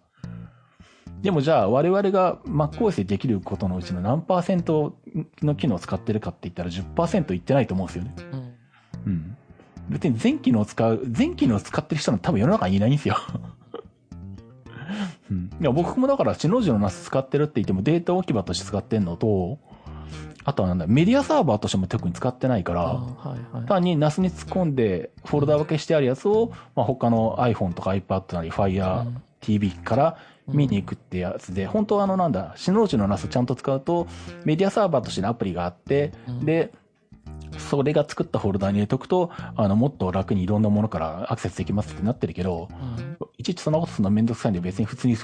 [1.22, 4.98] でもじゃあ我々が MacOS でできることのうちの何パーセント
[5.42, 8.14] の機能を使ってるかって言ったら10%いってないと思うんですよね。
[8.32, 8.54] うん
[9.06, 9.36] うん。
[9.88, 13.16] 別に全機能を使う、全機能を使ってる人なんて多分世の中にいないんですよ。
[15.30, 15.50] うん。
[15.60, 19.58] いや、僕もだから、シノジのナス使ってるって言ってもデータ置き場として使ってんのと、
[20.44, 23.66] あとはなんだ、メディアサーバーとしても特に使ってないから、あはいはい。
[23.66, 30.16] 単に NAS に突っ込んで、フォルダ分けしてあるやつを、まあ、他の iPhone とか iPad なり Fire うん TV から
[30.48, 34.08] 見に行くってやつで、本当はあのなんだ、シノジの NAS ちゃんと使うと、
[34.44, 36.72] メディアサーバーとしてのアプリがあって、うんで、
[37.58, 43.28] それが作ったフォルダに入れとくと、あの、もっと楽にいろんなものからアクセスできますってなってるけど、うん。
[43.36, 45.16] いちいちそんなことするのめんどくさいんで別に普通に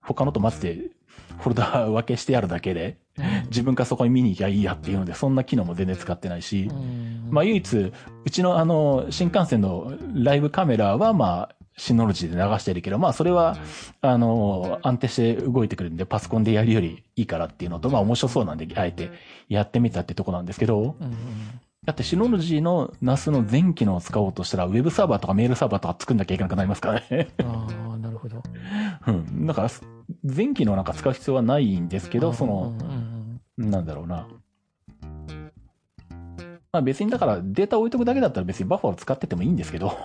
[0.00, 0.90] 他のと混ぜて
[1.38, 2.98] フォルダ分けしてあるだけで、
[3.46, 7.28] 自分からそこに見に行きゃいいやっていうので、そんな機能も全然使ってないし、うん。
[7.30, 7.92] まあ唯一、う
[8.30, 13.56] ちのあの、新幹線のライブカメラはまあ、シノロジーで流してるけど、まあそれは、
[14.00, 19.10] あの、安定して動いてくるんで、パソコンでやるよりいいからっていうのと、まあ面白そうなんで、あえて
[19.48, 21.16] やってみたってとこなんですけど、うん
[21.84, 27.28] だってシノロジーの NAS の全機能を使おうとしたら、ウェブサーバーとかメールサーバーとか作んなきゃいけなくなりますからね。
[27.42, 28.42] ああ、なるほど。
[29.06, 29.46] うん。
[29.46, 29.68] だから、
[30.24, 32.74] 全機能なんか使う必要はないんですけど、その
[33.58, 34.26] う、んなんだろうな。
[36.74, 39.96] まあ別にだからデータ置いとくだけだったら別にバッファロー使っててもいいんですけど。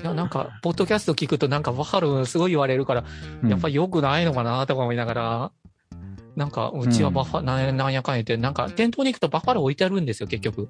[0.00, 3.04] いや、なんか、ポッドキャスト聞くとなんかバッファローすごい言われるから、
[3.48, 5.52] やっぱり良くないのかなとか思いながら、
[6.36, 10.68] なんか、うちはバッファ、なんなんやかんやって、なんか、店頭に行くとバッファロー置いてあるんですよ、結局。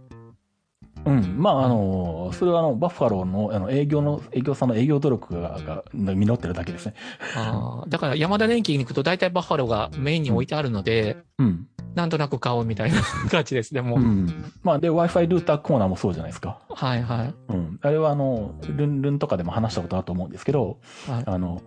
[1.05, 1.35] うん。
[1.37, 6.95] まああの、それはあの、バッファローのあの営業の、営業さんの営業努力が、が実ってるだけですね。
[7.37, 11.67] あーだから、山田電機に行くと大体バッファローがメインに置いてあるので、うん。
[11.99, 13.99] なんとなく買おうみたいな感じですね、もう。
[13.99, 14.53] うん。
[14.63, 16.61] まあで、Wi-Fi ルーターコーナーもそうじゃないですか。
[16.69, 17.35] はいはい。
[17.49, 17.79] うん。
[17.83, 21.61] あれはあの、ルンルンとかでも話したことあると思うんですけど、はいあの、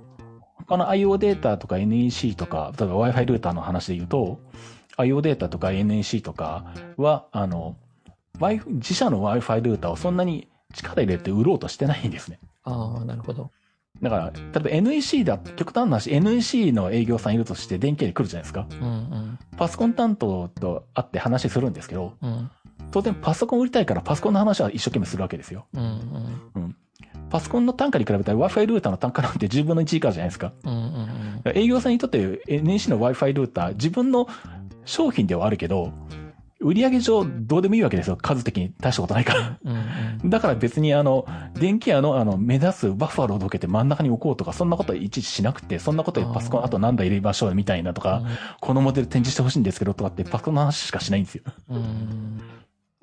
[0.56, 4.40] 他の IO データとか NEC とか、例えば Wi-Fi ルーターの話で言うと、
[4.98, 7.76] IO データとか NEC とかは、あの、
[8.40, 12.40] 自社の Wi-Fi ルーターをそんなに力入れて売ろうとしてないんですね。
[12.64, 13.52] ああ、なるほど。
[14.02, 18.68] だから、例えば NEC だ、極端な話、NEC の営業さんいるとして電気に来るじゃないですか。
[18.72, 19.40] うんうん。
[19.58, 22.50] パソコン担当と会って話するんですけど、うん
[22.90, 25.66] 当然パソコン売りたいからパソコンの話は一生懸命するわけですよ。
[25.74, 25.82] うん
[26.56, 26.76] うん。
[27.30, 30.52] パソコンの単価に比べたら Wi-Fi ルーターの単価なんて10分の1以下じゃないですか。
[30.66, 31.22] うんうん
[31.56, 34.28] 営業さんにとって NEC の Wi-Fi ルーター、自分の
[34.86, 35.94] 商品ではあるけど、
[36.62, 38.18] 売上上どうでもいいわけですよ。
[38.18, 39.60] 数的に大したことないから。
[39.64, 39.76] うん。
[40.24, 48.22] うんだから別にあの、電気屋のあの、目指すバッファローをどけて真ん中に置こうとか、そんなこといちいちしなくて、そんなことでパソコンあと何台入れましょうみたいなとか、
[48.60, 51.44] このモデル展示してほしいんですけどとかってパソコンの話しかしないんですよ。
[51.70, 51.78] うん。
[51.78, 51.80] う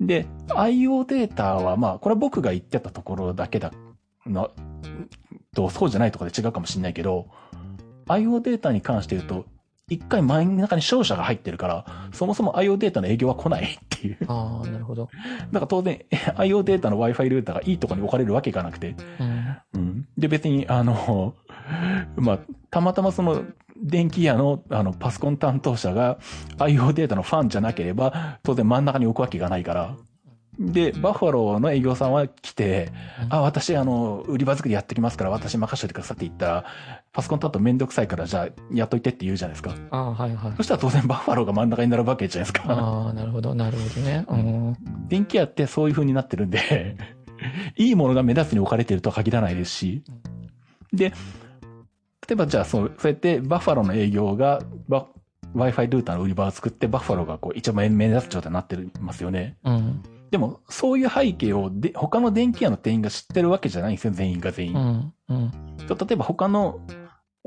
[0.03, 0.07] ん。
[0.07, 3.73] で、IO データはまあ、これは僕が言ってたところだけだ
[4.25, 4.51] の、
[5.53, 7.27] と、そうじゃないとかで違うかもしれないけど、
[8.07, 9.45] IO データに関して言うと、
[9.89, 14.17] 一回真ん中に商社が入ってるから、そもそも IO データの営業は来ないっていう。
[14.27, 15.09] ああ、なるほど。
[15.51, 16.01] だから当然、
[16.37, 18.95] IO データの Wi-Fi ルーターがいいところに置かれるわけがなくて。
[19.19, 19.57] うん。
[19.73, 20.07] うん。
[20.17, 21.35] で、別に、あの、
[22.15, 23.43] まあ、たまたまその、
[23.81, 26.17] 電気屋の、あの、パソコン担当者が
[26.57, 29.95] IO データのファンじゃなければ、当然真ん中に置くわけがないから。
[30.59, 32.91] で、バッファローの営業さんは来て、
[33.29, 36.65] あ、私、あの、売り場作りやってきますから、私任せておいてくださいって言ったら、
[37.13, 39.73] パソコン担当めんどくさいから、じゃあ、やっといてって言うじゃないですか。
[39.89, 40.63] ああ、はいはいそ。
[40.63, 42.73] したら当然バッファローが真ん中に並ぶわけじゃないですか。
[42.73, 44.25] ああ、なるほど、なるほどね。
[44.29, 44.77] うん。
[45.07, 46.97] 電気屋ってそういう風になってるんで、
[47.77, 50.03] いいものが目立つに置かれてるとは限らないですし。
[50.91, 51.13] で、
[52.27, 55.07] 例えばじゃあそう、そうやってバッファローの営業がバ
[55.55, 59.55] Wi-Fi ルーターの売り場を作ってバッファローがこう一番目立つ状態になってますよね。
[59.63, 60.03] うん。
[60.31, 64.75] でも、そういう背景をで他の電気屋の店員が知ってるわけじゃないんですよ、全員が全員。
[64.75, 65.13] うん。
[65.29, 65.51] うん。
[65.87, 66.79] と例えば他の、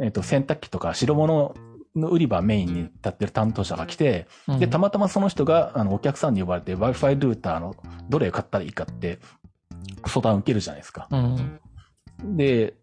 [0.01, 1.55] えっ、と、洗濯機とか白物
[1.95, 4.59] の売り場メインに立ってる担当者が来て、うん。
[4.59, 7.77] で、たまたまその人が、あの、お客さんに呼ばれて Wi-Fi ルーターの
[8.09, 9.19] どれを買ったらいいかって
[10.07, 11.09] 相談を受けるじゃないですか。
[11.11, 11.61] うん。
[12.37, 12.75] で、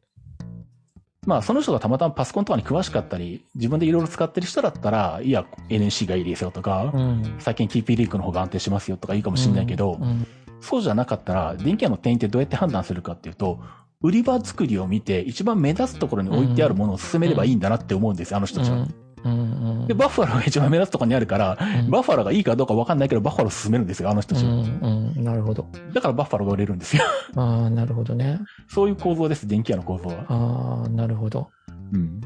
[1.25, 7.36] まあ、その人がたまたまパソコンとかに詳しかったり、自分でいろいろ使ってる人だったら、いや、NC がいいですよとか、うん。
[7.39, 10.25] 最近 TP リークの方が安定しますよとかいいかもしれないけど、うん。
[10.62, 13.60] そうじゃなかったら、電気屋の店員ってどうやって判断するかっていうと、
[14.01, 18.88] 売り場作りを見て、一番目立つところに置いてあるものを勧めればいいんだなって思うんですよ、あの人たちは。
[19.23, 19.88] うん。
[19.88, 24.51] で、バッファローが一番目立つところにあるから、うんバッファローがいいかどうか分かんないけど、バッファロー勧めるんですよ、あの人たちは。
[24.51, 25.13] うん。
[25.15, 25.23] うん。
[25.23, 25.67] なるほど。
[25.93, 27.03] だからバッファローが売れるんですよ。
[27.36, 28.39] ああ、なるほどね。
[28.67, 30.25] そういう構造です、電気屋の構造は。
[30.27, 31.49] ああ、なるほど。
[31.93, 32.21] うん。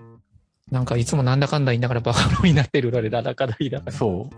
[0.71, 3.91] なんかいつもなんだかんだ言いながらバッファローになってるので、だだかだ言いながら。
[3.91, 4.35] そう。
[4.35, 4.37] い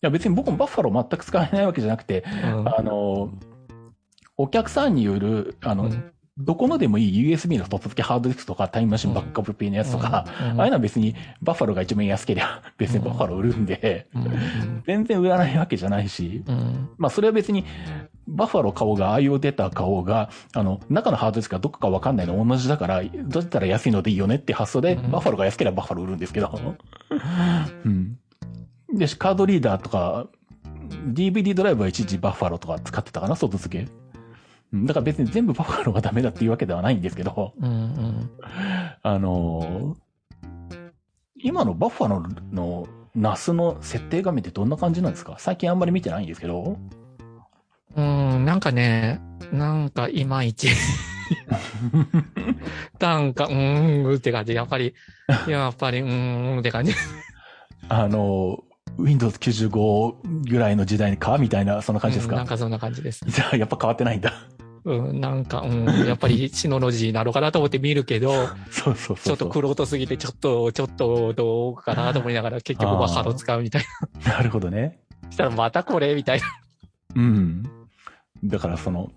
[0.00, 3.30] や、別に僕もバッファロー全く使えないわけじゃなくて、うんあの、
[4.36, 10.60] お客さんによる、あの、うんどこのでもいい USB の外付けハードディスクとかタイムマシンバックアップ P のやつとか、うん。
[10.60, 14.06] ああいうのは別にバッファローが一番安ければ別にバッファロー売るんで、
[14.86, 16.90] 全然売らないわけじゃないし、うん。
[16.98, 17.64] まあそれは別に
[18.28, 23.08] バッファロー買おうが IO データ買おうが、あの、中のハードディスクがどこかわかんないの同じだから、ど
[23.40, 25.10] うやったら安いのでいいよねって発想で、うん。
[25.10, 26.76] バッファローが安ければバッファロー売るんですけど。
[27.84, 28.18] うん。
[28.92, 30.26] で、カードリーダーとか、
[31.12, 33.88] DVD ドライブは一時バッファローとか使ってたかな、外付け。
[34.72, 38.30] うんだから別に全部バッファローがダメだっていうわけではないんですけど、うんうん
[39.02, 40.06] あのー
[41.38, 45.36] 今のバッファローの NAS の設定画面ってどんな感じなんですか？
[45.38, 46.76] 最近あんまり見てないんですけど。
[47.94, 49.20] うん、なんかね、
[49.52, 50.68] なんかいまいち。
[53.00, 54.54] なんか、うーんって感じ。
[54.54, 54.94] やっぱり、
[55.46, 56.92] やっぱり、うーんって感じ。
[57.88, 58.58] あの、
[58.98, 63.24] Windows 95ぐらいの時代にかみたいな、そんな感じですか、うんなんかそんな感じです。
[63.28, 64.32] じゃあ、やっぱ変わってないんだ。
[64.86, 69.16] うん、なんか、うん、やっぱりシノロジーなのかなと思って見るけど、 そうそう。
[69.16, 73.82] ちょっと黒人すぎて、ちょっと、ちょっと、どうかなと思いながら、結局バッハロ使うみたい
[74.24, 75.00] な るほどね。
[75.24, 75.32] な。
[75.32, 76.46] したらまたこれみたいな。
[77.16, 77.64] うん。
[78.44, 79.10] だからその、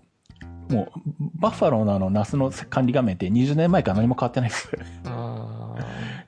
[0.68, 4.68] もう、バッファローのあの、NAS の管理画面って20年前から何も変わってないです。
[5.04, 5.76] あ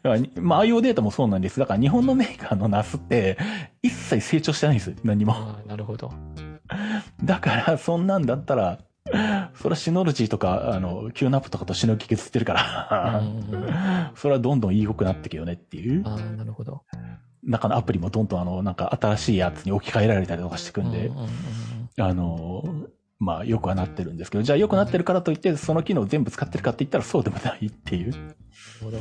[0.05, 1.59] だからにまあ、IO データもそうなんです。
[1.59, 3.39] だから日本のメーカーの NAS って、
[3.83, 4.95] 一切成長してないんです。
[5.03, 5.33] 何も。
[5.33, 6.13] ーあー、なるほど。
[7.25, 8.79] だから、そんなんだったら、
[9.55, 16.03] それは Synology とか、あの、 QNAP とかとしのぎ削ってるかうら、んそれはどんどんいい良くなってくよねっていう。
[16.07, 16.83] ああ、なるほど。
[17.43, 21.29] 中のアプリもどんどんあの、なんか新しいやつに置き換えられたりとかしてくんで、うんうんうん
[22.01, 22.65] あの、
[23.19, 28.11] まあ、よくはなってるんですけど、じゃあよくなってるからといって、その機能を全部使ってるかって言ったらそうでもないっていう。
[28.11, 28.35] なる
[28.83, 28.99] ほど。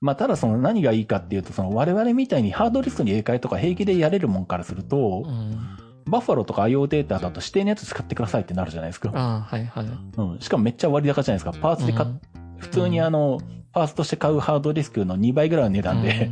[0.00, 9.10] まあ、ただその何がいいかっていうと、その我々みたいにハードディスクに入れ替えとか平気でやれるもんからすると、うんバッファローとか IO データだと指定のやつ使ってくださいってなるじゃないですか。
[9.14, 9.86] ああ、はいはい。
[10.16, 10.40] うん。
[10.40, 11.60] しかもめっちゃ割高じゃないですか。
[11.60, 12.20] パーツで買っ、うん
[12.58, 13.40] 普通にあの、
[13.72, 16.30] パーツとして買うハードディスクの2倍ぐらいの値段で、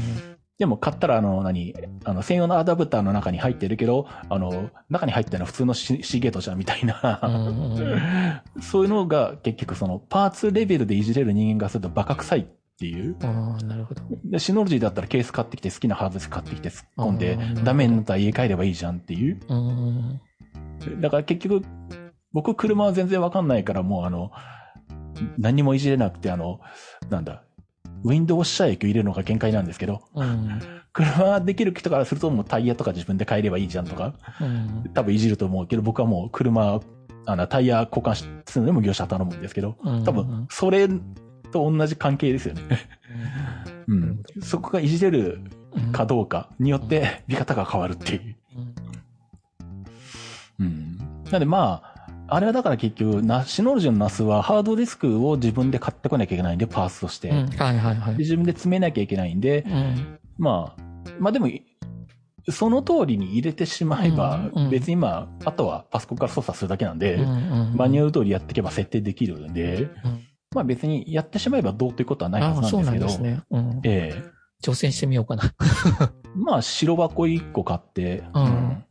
[0.58, 6.88] でも買ったらあの、何、あの、専用のアダプターの中に入ってるけど、あの、中に入ってるのは普通のシシーゲートじゃんみたいうん。
[6.88, 7.82] な、うん。
[8.62, 13.16] そういうのが結局その、パーツレベルでいじれる人間がするとバカ臭いっていう。
[13.22, 14.02] ああ、なるほど。
[14.24, 19.40] で、シノロジーだったらケース買ってきて好きなハードディスク買ってきて突っ込んでダメになったら家帰ればいいじゃんっていう。
[19.48, 20.20] うん
[21.00, 21.64] だから結局、
[22.32, 24.30] 僕車は全然わかんないからもうあの、
[25.38, 26.60] 何にもいじれなくてあの、
[27.08, 27.44] なんだ、
[28.04, 30.60] ウィンドウ射液を入れるのが限界なんですけど、うん
[30.92, 36.80] 車できる人からするともうタイヤとか自分で変えればいいじゃんとか、うん多分いじると思うけど、僕はもう車、
[37.26, 38.14] あの、タイヤ交換
[38.46, 40.88] するのでも業者頼むんですけど、うん多分、それ
[41.56, 42.62] と同じ関係ですよね。
[43.88, 44.22] うん。
[44.42, 45.40] そこがいじれる
[45.74, 48.36] うんかどうかによって、見方が変わるっていう。
[48.56, 48.74] うん
[50.58, 50.98] うん。
[51.30, 57.28] なんでまあ、あれはだから結局、ナシノロジーのナスはハードディスクを自分で買ってこなきゃいけないんで、パースとして。
[57.28, 57.46] うん。
[57.48, 58.14] はいはいはい。
[58.14, 60.18] で自分で詰めなきゃいけないんで、うん。
[60.38, 60.82] まあ、
[61.18, 61.48] まあでも、
[62.48, 73.42] その通りに入れてしまえばうんうん、別にまあ、あとはパソコンから操作するだけなんで、うんうんマニュアル通りやっていけば設定できるんで、うんまあ別にやってしまえばどうということはないはずなでけど、なんんですね。
[73.50, 73.80] うん。
[73.84, 75.42] ええ挑戦してみようかな。
[76.34, 78.84] まあ白箱1個買って、うん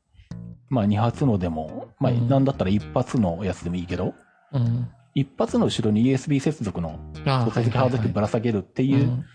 [0.70, 4.14] まあ2発のでも、まあうんなんだったら1発のやつでもいいけど、
[4.52, 4.88] うん。
[5.14, 8.86] 一発の後ろに USB 接続のああ、外付けハードディスクぶら下げるってう。
[8.86, 9.26] いうん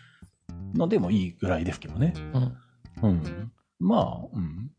[0.74, 2.14] のでもいいぐらいですけどね。
[3.02, 3.10] うん。
[3.10, 3.52] うん。
[3.78, 4.70] まあ、うん。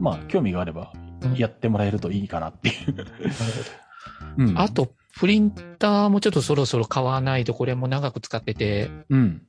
[0.00, 3.06] まあ、興味があればうんやってもらえるといいかなっていう。
[4.38, 4.58] うん。
[4.58, 9.42] あと、プリンターもちょっとそろそろ買わないとこれも長く使ってて、うん。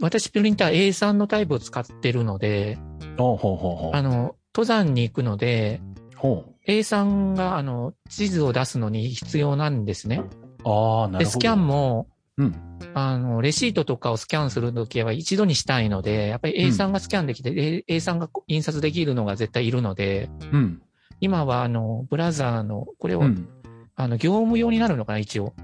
[0.00, 2.78] 私プリンター A3 のタイプを使ってるので、
[3.16, 3.96] ほうほうほう。
[3.96, 5.80] あの、登山に行くので、
[6.16, 10.22] ほ A3 があの、地図を出すのに必要なんですね。
[10.64, 10.68] う。
[10.68, 11.18] ああ、なるほど。
[11.18, 12.54] で、スキャンも、うん。
[12.94, 20.82] あの、レシートとかをスキャンするときは一度にしたいので、やっぱり A3 がスキャンできて、A- A3 が印刷できるのが絶対いるので、うん。
[21.20, 23.48] 今はあの、ブラザーの、これを、うん。
[23.96, 25.54] あの、業務用になるのかな、一応。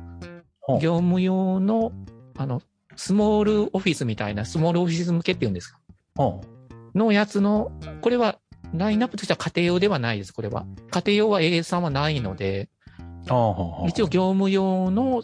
[0.81, 1.93] 業務用の、
[2.37, 2.63] あの、
[2.97, 5.79] スモールオフィスみたいな、スモールオフィス向けっていうんですか？
[6.17, 6.41] ほ
[6.95, 8.39] のやつの、これは、
[8.75, 10.67] ラインナップとしては家庭用ではないです、これは。
[10.91, 12.69] 家庭用は A3 はないので。
[13.87, 15.23] 一応業務用の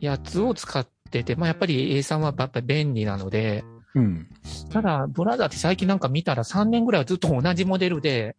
[0.00, 3.64] やつを使ってて、まあやっぱり A3 はやっぱり便利なので、
[3.94, 4.28] うん。
[4.70, 8.36] ただ、ブラザーって最近なんか見たら3年ぐらいはずっと同じモデルで、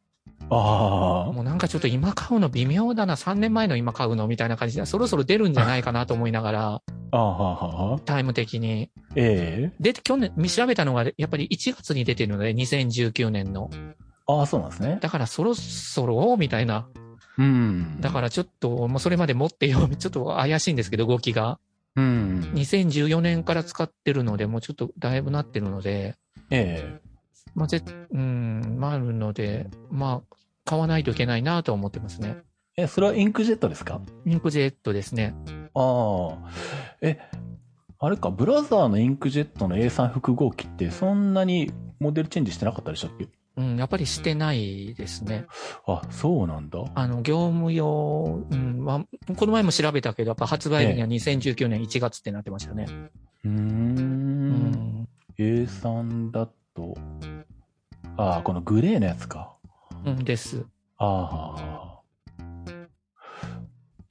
[0.50, 6.82] あもうなんかちょっと今買うの微妙だな、3年前の今買うのみたいな感じで、そろそろ出るんじゃないかなと思いながら、
[7.12, 7.96] あ。
[7.96, 8.00] あ。
[8.06, 8.90] タイム的に。
[9.16, 13.70] ええで、去年、見調べたのが、やっぱり1月に出てるので、2019年の。
[14.28, 15.00] ああ、そうなんですね。
[15.02, 16.88] だからそろそろ、みたいな。
[17.38, 18.02] うん。
[18.02, 21.60] だからちょっと、もうそれまで持ってよ、ちょっと怪しいんですけど、動きが。
[21.96, 22.52] うん。
[22.54, 26.16] 2014年から使ってるので、もうちょっとだいぶなってるので、
[26.50, 27.07] ええ
[27.56, 27.82] まあ、ぜ、
[28.12, 30.36] うん、まあ、あるので、まあ、
[30.66, 32.38] 買わないといけないなとは思ってますね。
[32.76, 34.02] え、それはインクジェットですか？
[34.26, 35.34] インクジェットですね。
[35.74, 36.50] ああ。
[37.02, 37.20] え、
[38.00, 43.28] あれか、ブラザーのインクジェットの A3 複合機ってそんなにモデルチェンジしてなかったでしたっけ？
[43.56, 45.48] うん、やっぱりしてないですね。
[45.88, 46.84] あ、そうなんだ。
[46.94, 52.86] あの、業務用、うん、まあ、この前も調べたけど、やっぱ発売日には2019年1月ってなってましたね。
[53.44, 53.50] うー。
[53.50, 55.08] うんん。
[55.40, 56.96] A3 だと、
[58.18, 59.54] ああ、このグレーのやつか。
[60.06, 60.66] うんです。
[60.98, 62.02] あ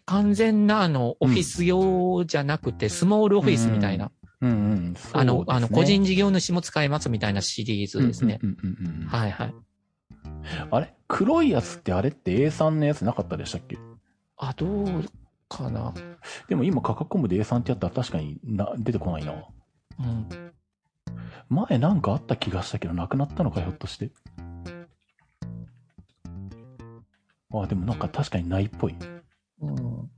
[0.05, 4.07] 完全な、あの、オフィス用じゃなくて、スモールオフィスみたいな。
[4.07, 4.11] あ。
[4.41, 4.55] うんう
[4.91, 4.95] ん。
[4.97, 8.39] そうあの、ですねあの、個人事業主も使えますみたいなシリーズですね。
[8.43, 9.55] うんうんうんうんはいはい。
[10.71, 10.95] あれ？
[11.09, 13.79] 黒いやつってあれって A3 のやつなかったでしたっけ？
[14.37, 15.05] あ、どう
[15.49, 15.93] かな。
[16.49, 19.33] でも今価格コムで A3 ってやったら確かにな出てこないな。
[19.99, 20.46] うん。
[21.49, 24.11] 前なんかあった気がしたけど、なくなったのか、ひょっとして。
[27.53, 28.97] あ、でもなんか確かにないっぽい。
[29.63, 30.11] うん、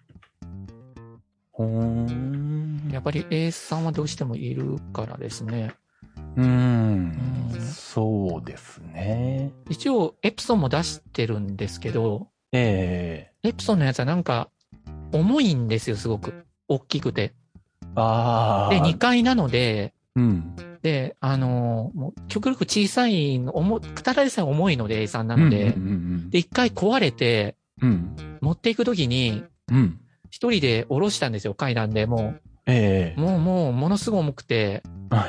[1.53, 2.89] ほーん。
[2.91, 5.73] やっぱり A さんはどうしてもいるからですね。
[6.37, 9.53] うーんうんそうですね。
[9.69, 14.51] 一応、エプソンも出してるんですけど、えエプソンのやつはなんか、
[15.13, 16.47] 重いんですよ、すごく。
[16.69, 17.23] 大きくて。
[17.23, 17.35] え
[17.95, 18.75] ああ。
[18.75, 20.81] で、2階なので、うん。
[20.83, 28.17] で、あのーもう極力小さいの、重、くたらでさえ重いので A さんなので、うんうんで、1回壊れて、うん。
[28.41, 29.77] 持っていくときに、うん。
[29.77, 30.01] うん。
[30.31, 32.07] 一人で下ろしたんですよ、階段で。
[32.07, 32.35] も
[32.67, 34.83] えう、もう、もう、ものすごい重くて、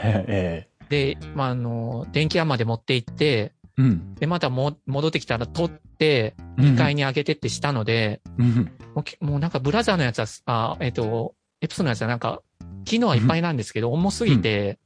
[0.04, 4.16] ええで、まあ、あの、電気屋まで持って行って、えうん。
[4.16, 8.72] で、またも、戻ってきたら取って、2 2階に上げてってしたので、うん。
[8.94, 12.42] もうき、もうなんかブラザーのやつは、あ、えっ、と、エプソンのやつはなんか、
[12.90, 14.80] 機能はいっぱいなんですけど、重すぎて、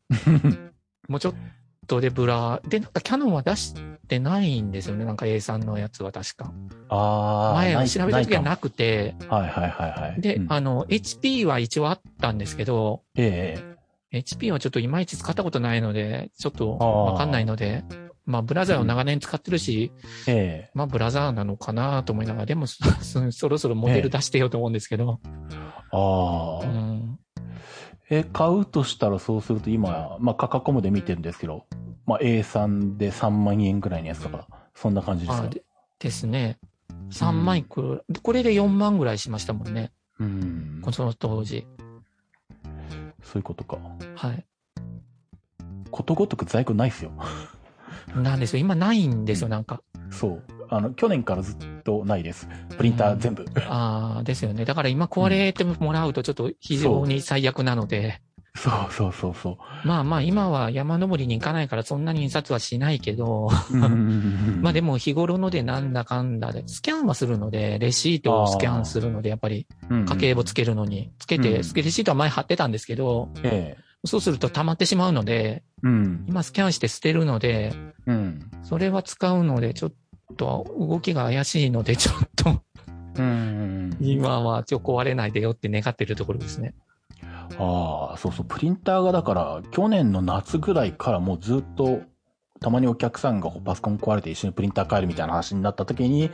[1.07, 1.33] もうちょっ
[1.87, 3.75] とでブラ、で、なんかキャノンは出し
[4.09, 5.05] てないんですよね。
[5.05, 6.53] なんか A さんのやつは確か。
[6.89, 7.53] ああ。
[7.53, 10.21] 前調べた時はいなくて、はいはいはいはい。
[10.21, 13.63] で、うんあの、HP は一応あったんですけど、え
[14.11, 17.83] え HP はちょっといまいち使ったことないので、ちょっとわかんないので、
[18.25, 19.91] まあ、ブラザーを長年使ってるし、
[20.27, 22.77] ええまあ、ブラザーなのかなと思いながら、でも、そ
[23.31, 25.19] そろそろモデル出してよと思うんですけど、
[25.91, 26.65] ああ。
[26.65, 27.19] うん。
[28.09, 31.65] え、買うとしたらそうすると今、まあ価格コムで見てるんですけど、
[32.05, 35.45] まあ A3 で3万円ぐらいのやつとか、そんな感じですか？
[35.45, 35.63] あで
[35.99, 36.59] ですね。
[37.09, 39.91] 3万いくら、これで4万ぐらいしましたもんね。
[40.19, 40.81] うん。
[40.91, 41.67] その当時。
[43.23, 43.77] そういうことか。
[44.15, 44.45] はい。
[45.91, 47.11] ことごとく在庫ないっすよ。
[48.15, 48.59] なんですよ。
[48.59, 49.81] 今ないんですよ、なんか。
[50.09, 50.43] そう。
[50.75, 52.47] あの、去年からずっとないです。
[52.77, 53.45] プリンター全部。
[53.67, 54.65] ああ、ですよね。
[54.65, 58.21] だから今壊れてもらうとちょっと非常に最悪なので、
[58.55, 59.87] そうそうそうそう。
[59.87, 73.83] まあまあ今は山登りに行かないからそんなに印刷はしないけど、うんうんうんうんまあでも日頃のでなんだかんだで、スキャンはするので、レシートをスキャンするので、やっぱり家計簿つけるのに、つけて、うんレシートは前貼ってたんですけど、ええ。
[74.05, 76.25] そうすると溜まってしまうので、うん。
[76.27, 77.73] 今スキャンして捨てるので、
[78.05, 78.51] うん。
[78.63, 79.93] それは使うので、ちょっ
[80.33, 82.61] と動きが怪しいので、ちょっと
[83.15, 83.95] うん。
[83.99, 86.73] 今はちょっと壊れないでよって願ってるところですね。
[87.57, 92.01] ああ、そうそう、プリンターがだから、去年の夏ぐらいからもうずっと、
[92.59, 96.31] たまにお客さんがパソコン壊れて一緒にプリンター変えるみたいな話になった時に、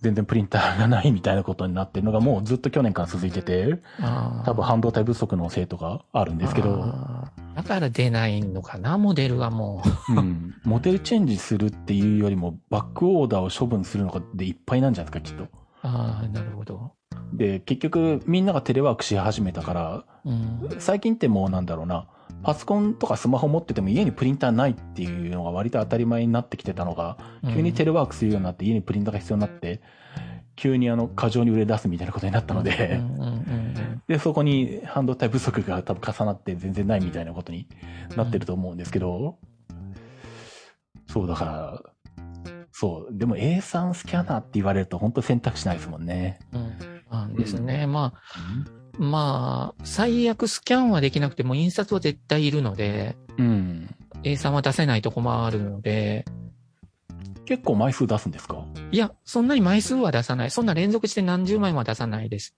[0.00, 3.78] 全然プリンターがないみたいなことになってるのがもうずっと去年から続いてて、
[4.44, 6.94] 多分半導体不足のせいとかあるんですけど、
[7.54, 15.44] だから出ないのかな、モデルはもうん、モデルチェンジするっていうよりも、バックオーダーを処分するのがでいっぱいなんじゃないですか、きっと。
[15.44, 15.48] う。
[15.82, 16.92] ああ、なるほど。
[17.32, 20.76] で、結局みんながテレワークし始めたから、うん。
[20.78, 22.06] 最近ってもうなんだろうな、
[22.42, 27.18] パソコンとかスマホ持ってても家にプリンターないっていうのが割と当たり前になってきてたのが、
[27.54, 29.80] 急にテレワークするようになって家にプリンターが必要になって、
[30.56, 33.00] 急にあの過剰に売れ出すみたいなことになったので、
[34.08, 37.68] で、そこに半導体不足が多分重なって全然ないみたいなことに
[38.16, 39.38] なってると思うんですけど、
[41.08, 41.82] そうだから、
[42.72, 46.38] そう、でも A3 スキャナーって言われると本当選択肢ないですもんね。
[46.52, 47.34] うん。
[47.34, 47.86] ですね。
[47.86, 48.20] まあ、
[48.98, 53.94] まあ、最悪スキャンはできなくても印刷は絶対いるので、うん。
[54.24, 56.24] A3 は出せないと困るので、
[57.46, 58.64] 結構枚数出すんですか？
[58.90, 60.50] いや、そんなに枚数は出さない。
[60.50, 62.54] そんな連続して何十枚も出さないです。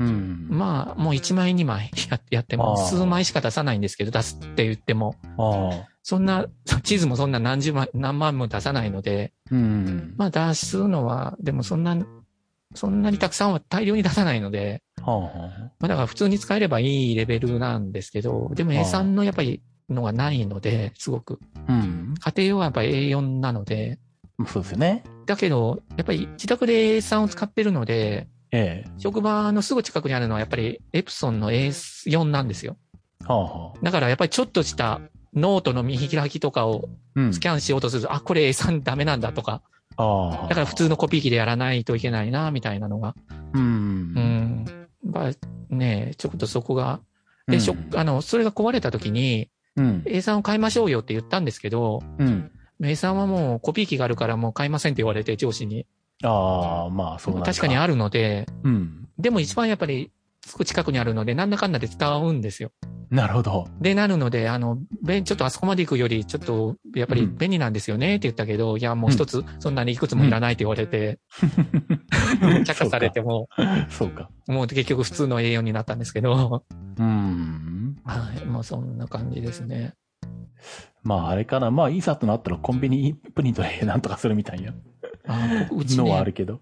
[0.00, 0.48] うん。
[0.50, 5.88] まあ、もう1枚2枚 ややっても、数枚しか出さないんですけど、出すって言っても、ああ。
[6.02, 6.46] そんな、
[6.82, 10.14] 地図もそんな何十枚、何万も出さないので、うん。
[10.18, 11.96] まあ出すのは、でもそんな、
[12.74, 21.38] そんなにたくさんは大量に出さないので、まあだから普通に使えればいいレベルなんですけど、でもあー A3 のやっぱりのがないので、すごく。
[21.68, 21.72] あ。
[21.72, 22.14] うん。
[22.18, 23.98] 家庭用はやっぱり A4 なので、
[24.46, 25.04] そうですよね。
[25.26, 28.90] だけど、やっぱり自宅で A3 を使ってるので、ええ。
[28.98, 32.76] 職場のすぐ近くにあるのはやっぱりエプソンの A4 なんですよ。
[33.26, 33.78] はあはあ。
[33.82, 35.00] だからやっぱりちょっとした
[35.34, 37.32] ノートの見開きとかをうん。
[37.32, 39.62] スキャンしようとすると、あ、これ A3 ダメなんだとか、
[39.96, 40.48] ああ。
[40.48, 43.14] だから普通のコピー機でやらないといけないな、みたいなのが。
[43.52, 43.62] うん。
[43.62, 44.43] うん。
[45.04, 47.00] まあね、ちょっとそこが。
[47.46, 50.02] で、しょ、あの、それが壊れた時に、うん。
[50.06, 52.50] A3 を買いましょうよって言ったんですけど、うん。
[52.80, 55.86] A3 はもうコピー機があるからもう買いませんって言われて、上司に。
[56.22, 59.08] ああ、まあ、そうなんだ確かにあるので、うん。
[59.18, 60.10] でも一番やっぱり、
[60.46, 62.70] すぐ近くにあるので、なんだかんだで使うんですよ。
[63.10, 63.68] なるほど。
[63.80, 64.78] で、なるので、あの、
[65.24, 71.18] ちょっとあそこまで行くより、ちょっと、やっぱり便利なんですよねって言ったけど、いや、もう一つ、そんなにいくつもいらないって言われて、
[72.64, 73.48] 着火されても、
[73.88, 74.30] そうか。
[74.46, 76.64] もう結局普通の A4 になったんですけど、
[76.98, 77.96] うん。
[78.04, 79.94] はい、もうそんな感じですね。
[81.02, 81.70] まあ、あれかな。
[81.70, 84.72] まあ、いざとなったらコンビニプリントでなんとかするみたいな
[85.26, 86.60] あここうちのはあね、るけど。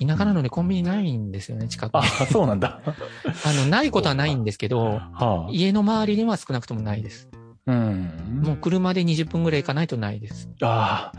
[0.00, 2.80] 田舎なのでコンビニないんですよね、近くあそうなんだ。
[3.44, 5.46] あの、ないことはないんですけど、はあ。
[5.50, 7.28] 家の周りには少なくともないです。
[7.66, 8.40] うん。
[8.42, 10.48] もう車で20分ぐらい行かないとないです。
[10.62, 11.18] ああ、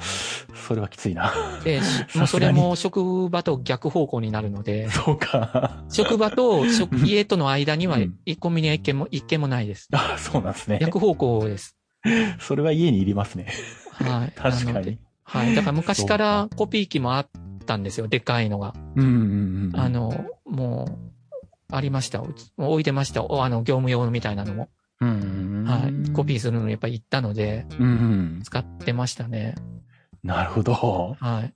[0.53, 1.31] それはきついな。
[1.63, 1.85] で、し
[2.17, 5.83] もうそれも職場と逆方向になるので、そうか。
[5.89, 9.87] 職場と職家との間にはうんコンビニは一軒も、一軒もないです。
[9.93, 10.79] ああ、そうなんですね。
[10.81, 11.77] 逆方向です。
[12.39, 13.47] それは家にいりますね。
[13.91, 14.33] はい。
[14.35, 14.99] 確かに。
[15.23, 15.55] はい。
[15.55, 17.27] だから昔からコピー機もあっ
[17.63, 18.07] たんですよ。
[18.07, 18.73] でっかいのが。
[18.95, 19.79] うんうんうん。
[19.79, 22.23] あ、の、もう、ありました。
[22.57, 23.23] 置いてました。
[23.23, 24.69] おあの、業務用みたいなのも。
[25.01, 25.65] うんうんうん。
[25.65, 26.11] はい。
[26.11, 27.89] コピーするのにやっぱり行ったので、うんう
[28.39, 28.41] ん。
[28.43, 29.55] 使ってましたね。
[30.23, 30.73] なるほど。
[31.19, 31.53] はい。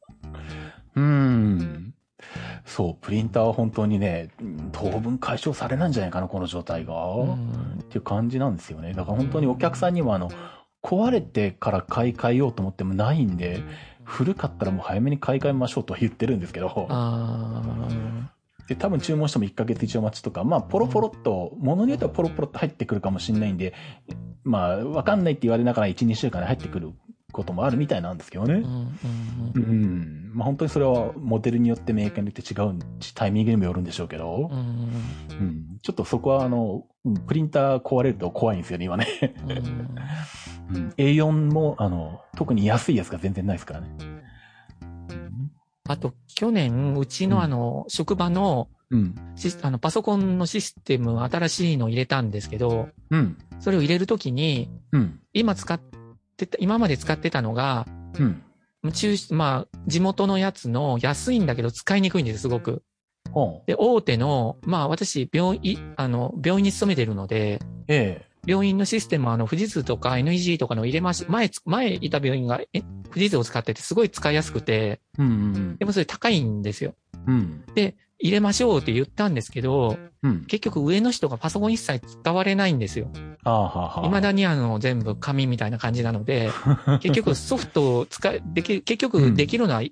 [0.95, 1.93] うん。
[2.65, 7.13] そう、プリンターは本当にね、うん当分解消されないんじゃないかな、この状態が。
[7.15, 8.93] うんっていう感じなんですよね。
[8.93, 10.29] だから本当にお客さんにもあの、
[10.83, 13.63] 壊れてから買い替えようと思ってもないんで、
[14.07, 17.61] 古かったらもう早めに買い替えましょうとは言ってるんですけど、あ
[18.67, 23.73] で、多分注文しても1ヶ月以上待ちとか、まあ、ポロポロっと、ものによってはポロポロっと入ってくるかもしれないんで、
[24.43, 26.93] まあ、わかんないって言われながら1、2週間で入ってくる
[27.33, 28.57] こともあるみたいなんですけどねー。
[28.57, 28.63] うん。
[29.55, 29.73] うんう。
[29.73, 30.31] ん。
[30.33, 34.57] まあ、本当にそれはモデルによってメーカーによって違うし、タイミングにもよるんでしょうけどう、ん。
[34.57, 35.77] うん。
[35.81, 39.07] ちょっとそこはあの、うんプリンター壊れると怖いんですよね、今ね。
[39.43, 39.51] うん
[40.75, 43.87] うん、 A4 も、あの、特に安いやつが全然ないですからね。
[45.87, 49.15] あと、去年、うちのあの、職場の、うん。
[49.61, 53.37] あの、パソコンのシステム、新しいのを入れたんですけど、うん。
[53.59, 55.19] それを入れるときに、うん。
[55.33, 55.79] 今使っ
[56.37, 57.85] てた、今まで使ってたのが、
[58.19, 58.43] うん。
[58.91, 62.83] 中、まあ、地元のやつの安いんだけど使いにくいんです、すごく。
[63.65, 76.95] で、大手の、まあ私、病院、あの、病院に勤めてるので、え病院のシステムはあの、富士通とか NEG とかの入れまし、前つ、前いた病院がえ富士通を使っててすごい使いやすくて、えうんうんでもそれ高いんですよ。
[77.27, 77.63] うん。
[77.75, 80.45] で、入れましょうって言ったんですけど、うん。
[80.45, 83.11] 結局上の人がパソコン一切使われないんですよ。
[83.43, 84.03] ああ、はあ、はあ。
[84.03, 86.51] 未だにあの、全部紙みたいな感じなので、
[87.01, 89.83] 結局ソフトを使い、でき、結局できるのは、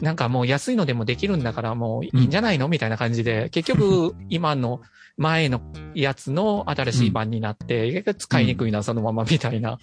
[0.00, 4.80] なんかもう安いのでもできるんだからもういいんじゃないのみたいな感じで、 結局今の
[5.16, 5.60] 前の
[5.94, 9.78] やつの新しい版になって、結局使いにくいな、そのままみたいな。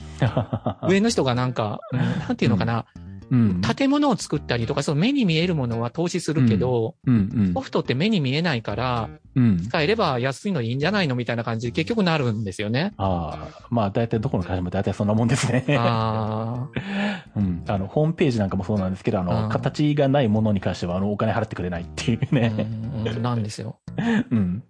[0.88, 2.86] 上の人がなんか、うんなんていうのかな、
[3.32, 3.62] うん。
[3.62, 9.58] 建物を作ったりとか、その目に見えるものは投資するけど、うんうんソフトって目に見えないから、うん。
[9.62, 12.94] 使えれば安いのいいんじゃないのみたいな感じで結局なるんですよね。
[12.98, 15.66] ああ、まあ大体どこの会社も大体そんなもんですね。
[15.78, 16.68] あ
[17.36, 17.64] うん。
[17.68, 22.54] あの、ホームページなんかもそうなんですけど、あうの、ん形がないものに関しては、あの、お金払ってくれないっていうあ、ね。
[22.58, 23.80] うんうんなんですよ。
[24.32, 24.64] うん。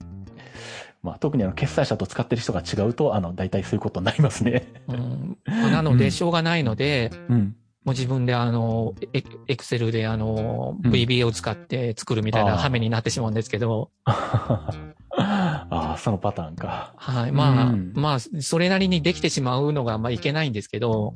[1.01, 4.67] まあ特にあの、決済者と使ってる人が違うと、あの、大体そういうことになりますね。
[4.87, 7.55] うんまあなので、うんしょうがないので、うん。
[7.85, 16.93] もう自分であの、エエクセルであの、うん VBA を使って作るみたいな羽目になってしまうんですけど、 ああ、そのパターンか。
[16.97, 17.31] はい。
[17.31, 21.15] まあ、うんまあ、それなりにできてしまうのが、まあいけないんですけど、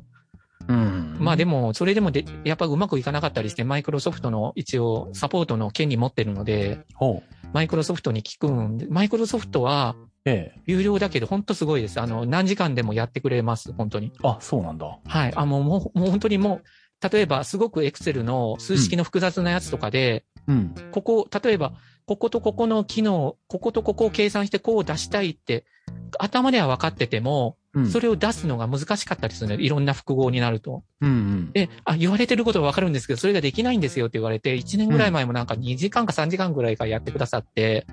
[0.68, 1.16] うん。
[1.18, 7.46] まあでも、それでもで、やっぱうまくいかなかったりして、マイクロソフトの一応サポートの権利持ってるので、ほう。
[7.52, 9.94] マイクロソフトに聞くんで、マイクロソフトは
[10.24, 10.60] ええ。
[10.66, 12.00] 有料だけど、本当すごいです。
[12.00, 14.12] あの、何時間でもやってくれます、本当に。
[14.22, 14.98] あ、そうなんだ。
[15.04, 15.32] はい。
[15.34, 20.74] あ、もう、もう、もう本当にもう、例えば、すごくエクセルの数式の複雑なやつとかで、うん。
[20.92, 21.74] ここ、例えば、
[22.06, 25.64] こことここの機能、こことここを計算してこう出したいって、
[26.18, 27.90] 頭では分かってても、うん。
[27.90, 29.62] それを出すのが難しかったりするね。
[29.62, 30.84] いろんな複合になると。
[31.00, 31.52] うんうん。
[31.52, 37.86] で、あ、言われてることは分かるんですけど、それができないんですよって言われて、1年ぐらい前もなんか2時間か3時間ぐらいからやってくださって、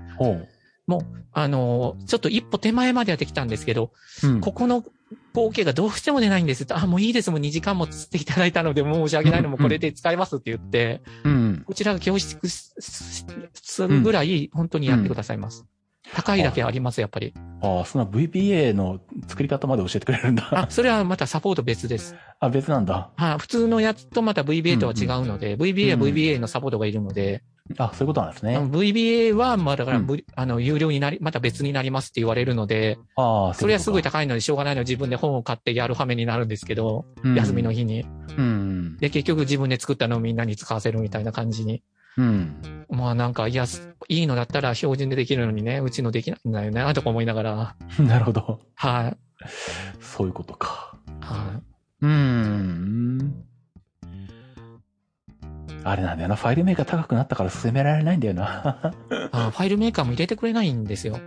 [0.88, 1.02] ほう。
[1.34, 3.92] あの、ちょっと一歩手前まではできたんですけど、
[4.24, 4.42] うん。
[4.42, 4.84] ここの
[5.34, 11.64] 合計がどうしても出ないんですって、あ、もういいです、もう2時間もつっていただいたので、もう申し訳ないのもこれで使えますって言って、うん。
[11.66, 15.66] こちらが教室するぐらい、本当にやってくださいます。
[16.14, 17.34] 高いだけあります、やっぱり。
[17.62, 20.50] ああ、その VBA の作り方まで教えてくれるんだ。
[20.52, 22.16] あ、それはまたサポート別です。
[22.40, 23.12] あ、別なんだ。
[23.16, 27.44] はい、普通のやつとまた VBA とは違うので、VBA はうん VBA のサポートがいるので、
[27.78, 28.58] あ、そういうことなんですね。
[28.60, 37.72] VBA は、まあだから、うんあの、有料になり、また別になりますって言われるので、ああ、それはすごい高高いのでしょうがないので自分で本を買ってやる羽目になるんですけど、休みの。
[37.72, 38.06] 日に。
[38.38, 38.98] うん。
[38.98, 41.82] で、結局自分で作ったのをみんなに使わせるみたいな感じに。
[42.18, 42.86] うん。
[42.90, 47.76] まあなんか、いや、すいいのだったら標準でできるのにね、うちのできないんだよな、とか思いながら。
[48.00, 48.60] なるほど。
[48.76, 49.18] はい。
[50.02, 50.98] そういうことか。
[51.22, 51.62] は
[52.02, 52.06] い。
[52.06, 53.46] うーん。
[55.84, 56.36] あれなんだよな。
[56.36, 58.94] ファイルメーカー高くなったから進められないんだよな。
[59.32, 61.20] あファイルメーカーも入れてくれないんですよ。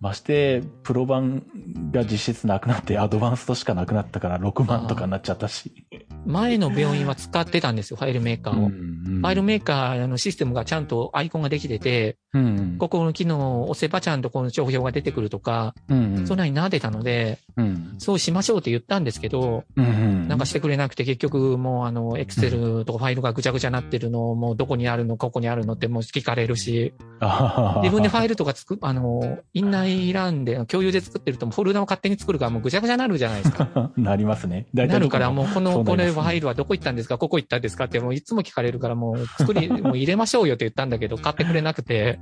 [0.00, 1.44] まして、プロ版
[1.90, 5.86] が実質なくなって、アドバンストしかなくなったから6万とかになっちゃったし。
[6.26, 8.68] 前の病院は使ってたんですよ、ファイルメーカーを。
[8.68, 12.76] フファイルメーカーのシステムがちゃんとアイコンができてて、うん。
[12.78, 16.26] ここの機能を押せばちゃんとこの帳票が出てくるとか、うんうん。
[16.26, 17.94] そんなになってたので、うん。
[17.98, 20.28] そうしましょうって言ったんですけど、うんうん。
[20.28, 33.92] なんかしてくれなくて結局もうあの、エクセルとかファイルがぐちゃぐちゃなってるのをもうどこにあるの、ここにあるのってもう聞かれるし、自分でファイルとか作、あの、インナーランで共有で作ってるとフォルダを勝手に作るからもうぐちゃぐちゃになるじゃないですか。
[33.96, 34.66] なりますね。
[34.72, 37.18] なるからもうこその、これファイルはどこ行ったんですか？
[37.18, 42.18] ここ行ったんですかってもういつも聞かれるからもう作り、もう入れましょうよって言ったんだけど買ってくれなくて、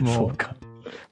[0.00, 0.54] も うそうか。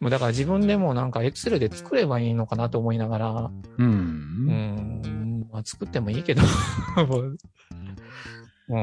[0.01, 3.53] もうだから自分でもなんかエクセルで作ればいいのかなと思いながら、う。
[3.79, 6.43] うんん、まあ作ってもいいけど、
[7.09, 7.37] もう
[8.67, 8.77] う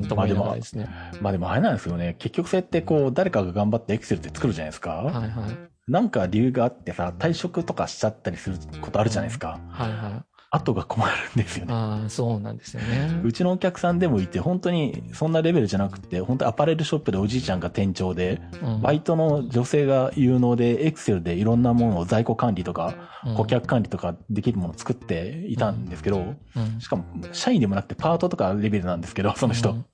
[0.00, 0.88] ん、と思いながらですね。
[1.20, 2.16] まあでもあれなんですよね。
[2.18, 4.90] 結局そうやってこう、誰かが頑張ってエクセルって作るじゃないですか。
[4.90, 5.70] はいはい。
[5.90, 9.60] なんか理由があってさ、退職とかしちゃったりすることあるじゃないですか。
[9.68, 10.24] はいはい。
[10.52, 11.72] 後が困るんですよね。
[11.72, 13.20] ああ、そうなんですよね。
[13.22, 22.94] うちのお客さんでもいて、本当にそんなレベルじゃなくて、本当アパレルショップでおじいちゃんが店長で、うんバイトの女性が有能で、エクセルでいろんなものを在庫管理とか、
[23.36, 29.70] 顧客管理とかできるものを作っていたんですけど、うんしかも、社員でもなくてパートとかレベルなんですけど、その人。。
[29.70, 29.84] うん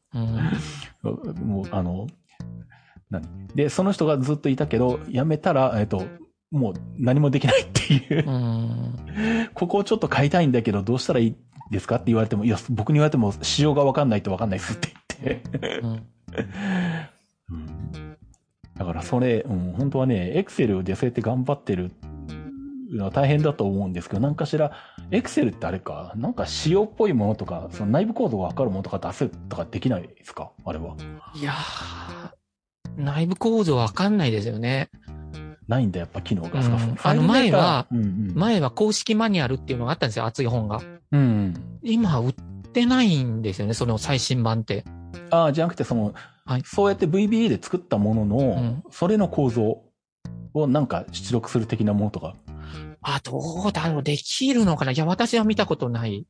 [1.45, 2.07] もう、あの、
[3.11, 3.23] 何？
[3.55, 6.03] で、その人がずっといたけど、辞めたら、えっと、
[6.51, 11.37] もう何もできないっていうう、んここをちょっと変えたいんだけど、どうしたらいい
[11.71, 14.95] ですかって言われても、いや、僕に言われても、仕様がわかんないとわかんないですって
[15.25, 15.81] 言って。
[15.83, 15.91] うん
[17.51, 18.17] うん
[18.79, 21.93] だからそれ、うん、本当はね、エクセルでそうやって頑張ってる
[22.91, 24.73] のは大変だと思うんですけど、何かしら、
[25.11, 30.51] エクセルってあれか、なんか仕様っぽいものとか、その内部コードがわかるものとか出せとかできないですか？
[30.63, 30.95] あれは。
[31.35, 34.91] いやー、内部構造わかんないですよね。
[35.69, 36.61] ないんだ、やっぱ機能が。
[36.61, 38.33] うんあの前はうんうん。
[38.35, 40.81] 前は公式マニュアルっていうのがあったんですよ、熱い本が。
[41.13, 41.55] うん。
[41.83, 42.33] 今売っ
[42.73, 44.85] てないんですよね、その最新版って。
[45.31, 46.15] ああ、じゃなくて、その、
[46.45, 49.83] はいそうやって VBA で作ったものの、んそれの構造
[50.55, 52.35] をなんか出力する的なものとか。
[53.03, 53.39] あ、ど
[53.69, 54.93] うだろう、できるのかな？
[54.93, 56.27] いや、私は見たことない。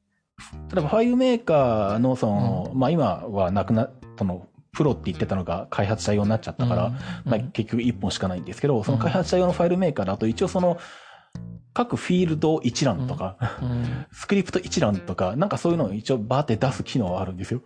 [0.72, 7.30] 例えばファイルメーカーの、その、まあ今はなくな、その、プロって言ってたのが開発者用になっちゃったから、うん。
[7.30, 10.78] まあ、結局1本しかないんですけど、その開発者用のファイルメーカーだと一応その、
[11.72, 14.06] 各フィールド一覧とか、うん。
[14.12, 17.62] スクリプト一覧とか、なんかそういうのを一応バーって出す機能はあるんですよ。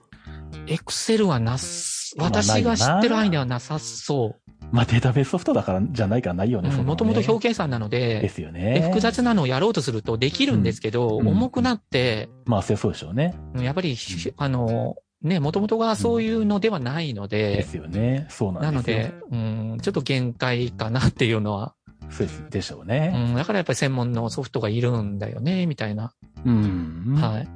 [0.67, 4.37] エクセルはなす、私が知ってる範囲ではなさそ
[4.73, 6.63] まあデータベースソフトだからじゃないからないよう。
[6.63, 8.83] ね、もともと表計算なのでで、ですよね。
[8.89, 11.29] 複雑なのをやろうとするとできるんですけど、うん。
[11.29, 13.35] 重くなって、まあ、そうでしょうね。
[13.57, 13.97] やっぱり、
[14.37, 18.27] あの、ね、もともとがそういうのではないのでで、すよね。
[18.31, 19.29] そうななんのですよ。
[19.31, 21.75] で、うん、ちょっと限界かなっていうのは、
[22.09, 23.09] そうでしょううね。
[23.33, 26.13] ん、だからやっぱり専門のソフトがいるんだよね、みたいな。
[26.45, 27.17] うん。
[27.21, 27.49] はい。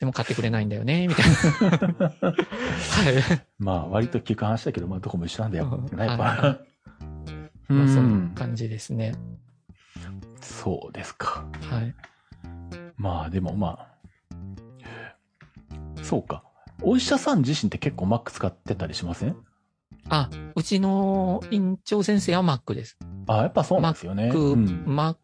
[0.00, 2.08] でも買ってくれないんだよね、みたいな。
[2.10, 2.34] は
[3.36, 3.46] い。
[3.58, 5.86] まあ、割と聞く話だけど、まあ、どこも一緒なんだよ。
[5.90, 6.58] うんやっはぱ。
[7.70, 8.34] うまあ、そんんな。
[8.34, 9.14] 感じですね。
[10.40, 11.46] そうですか。
[11.70, 11.94] はい。
[12.96, 13.94] まあ、でもまあ。
[16.02, 16.42] そうか。
[16.84, 19.36] お医者さん自身って結構 Mac 使ってたりしません？
[20.08, 22.98] あ、うちの院長先生は Mac です。
[23.26, 24.30] あやっぱそうなんですよね。
[24.30, 24.84] Mac、うん。
[24.86, 25.16] Mac、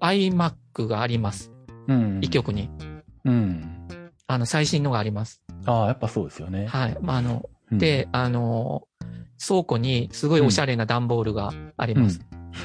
[0.00, 1.50] iMac があります。
[1.88, 2.20] うん。
[2.22, 2.70] 一局に。
[3.24, 3.88] うん。
[4.28, 5.42] あの、最新のがあります。
[5.66, 6.66] ああ、やっぱそうですよね。
[6.66, 6.96] はい。
[7.00, 8.86] まあ、あの、うん、で、あの、
[9.44, 12.20] 倉庫にすごいおしゃれな段ボールがあります。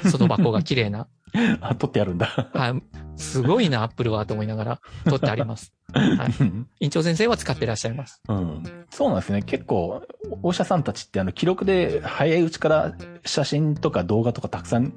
[0.05, 1.07] 外箱が綺麗な。
[1.61, 2.51] あ、取ってあるんだ。
[2.53, 2.83] はい。
[3.19, 5.73] すごいな、アップルはと思いながら撮ってあります。
[5.93, 6.33] はい。
[6.85, 8.21] 院長先生は使ってらっしゃいます。
[8.27, 8.63] うん。
[8.89, 9.41] そうなんですね。
[9.41, 10.01] 結構、
[10.41, 12.93] お医者さんたちってあの、記録で早いうちから
[13.25, 14.93] 写真とか動画とかたくさん、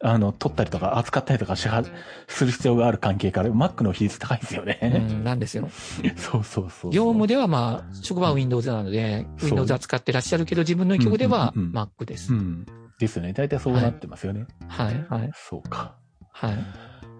[0.00, 1.82] あの、撮ったりとか扱ったりとかしは、
[2.28, 4.78] する必要がある関係から、Mac の比率高いですようね。
[4.82, 5.68] ん、なんですよ。
[6.16, 6.90] そうそうそう。
[6.90, 12.36] 業務ではまあ、職場は Windows なので、Windows 扱ってらっしゃるけど、自分の一局ではうんうんうん Mac ですう。
[12.36, 12.66] ん。
[12.98, 13.32] ですよね。
[13.32, 14.46] 大体そうなってますよね。
[14.68, 15.96] はい、はい、そうか。
[16.30, 16.56] はい。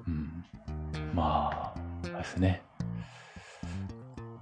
[0.06, 0.44] うん。
[1.14, 2.62] まあ、あれですね。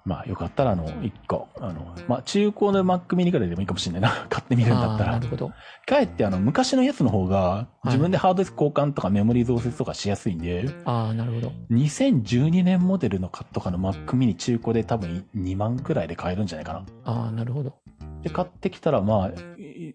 [0.04, 4.10] まあ、よかったら、あの、一個、あの、まあ、中古の Mac mini ぐらいでもいいかもしれないな。
[4.28, 5.28] 買ってみるんだったらなる。
[5.28, 5.52] ほど。
[5.86, 11.52] かえって、あの、昔のやつの方が、い自分でハードディスク交換とかメモリー増設とかしやすいんで、ああ、なるほど。
[11.70, 16.84] 2012年モデルのとかの Mac mini 中古で多分2万くらいで買えるんじゃないかな。
[17.04, 17.74] ああ、なるほど。
[18.22, 19.28] で、買ってきたら、まあ、
[19.58, 19.94] い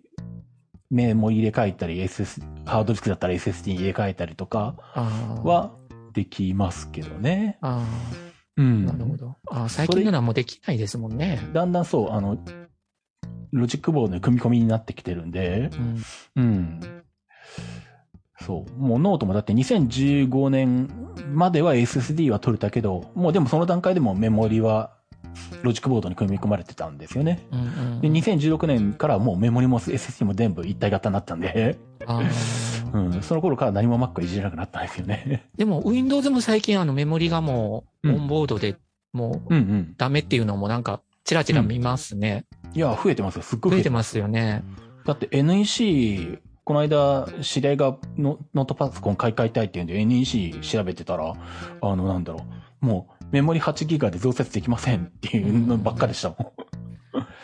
[0.89, 4.73] メモ入れ替えたり、SS、ハードディスクだったら SSD に入れ替えたりとか。
[5.43, 5.71] は
[6.13, 7.57] できますけどね。
[7.61, 8.28] ああ、
[8.59, 8.85] うん。
[8.85, 9.37] なるほど。
[9.49, 11.39] ああ、最近のはもうできないですもんね。
[11.53, 12.37] だんだんそう、あの、
[13.53, 15.71] ロジックボードの組み込みになってきてるんで、
[16.35, 16.43] うん。
[16.43, 16.81] うん。
[18.41, 18.79] そう。
[18.79, 20.89] もうノートもだって2015年
[21.33, 24.91] までは SSD は取れたけど、もうでもその段階でもメモリは
[25.63, 27.47] ロジックボードに組み込まれてたんですよね。
[27.51, 28.01] うんうん。
[28.01, 31.79] で、2016年からもうメモリも SSD も全部一体型になったんで。
[32.93, 33.21] うん。
[33.21, 35.49] その頃から何も Mac いじれなくなったんですよね。
[35.57, 38.77] でも、Windows も最近あのメモリがもう、うんオンボードで
[39.13, 39.95] もううんうん。
[39.97, 42.45] ダメっていうのもなんか、ちらちら見ますね。
[42.73, 43.41] いや、増えてますよ。
[43.41, 44.63] すっごい増えてますよね。
[45.05, 51.33] だって NEC、この間、知り合いがノノートパソコン買い替えたいっていうんで NEC 調べてたら、
[51.81, 52.45] あの、なんだろ
[52.81, 52.85] う。
[52.85, 56.53] もう、メモリ8ギガで増設できませんっていうのばっかでしたも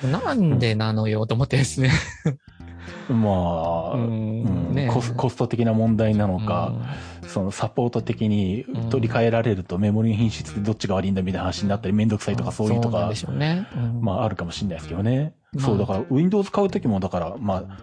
[0.03, 1.91] なんでなのよと思ってですね。
[3.13, 3.21] ん。
[3.21, 6.73] まあ、ううんん、ねコスコスト的な問題なのか、
[7.27, 13.67] そのサポート的に取り替えられるとメモリの品質でどっちが悪いんだみたいな話になったりめんどくさいとかそういうとかね。
[13.75, 15.33] うんまああるかもしれないですけどね。
[15.53, 17.77] まあそう、だから Windows 買うときもだから、まあ、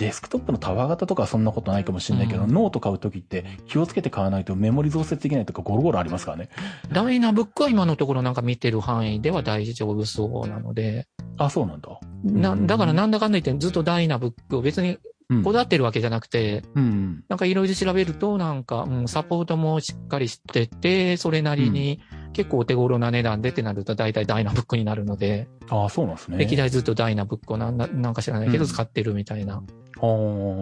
[0.00, 6.48] デスクトップのタワー型とかはそんなことないかもしれないけど、うんノート買うときって気をつけて買わないとメモリ増設できないとかゴロゴロありますからね？
[6.90, 12.00] ダイナブックは今のところなんか見てる範囲では大丈夫そうなので、あ、そうなんだ。
[12.24, 14.98] な、だからなんだかんだ言ってずっとダイナブックを別に
[15.28, 15.42] うん。
[15.44, 17.22] こだわってるわけじゃなくて、うん。
[17.28, 22.00] なんかいろいろ調べるとなんか、うん、サポートもしっかりしてて、それなりに
[22.32, 26.38] 結構お手頃な値段でってなると大体ダイナブックになるので、あ、そうなんですね。
[26.38, 29.79] 歴代ずっとダイナブックをなんだなんか知らないけどうん使ってるみたいなはあ。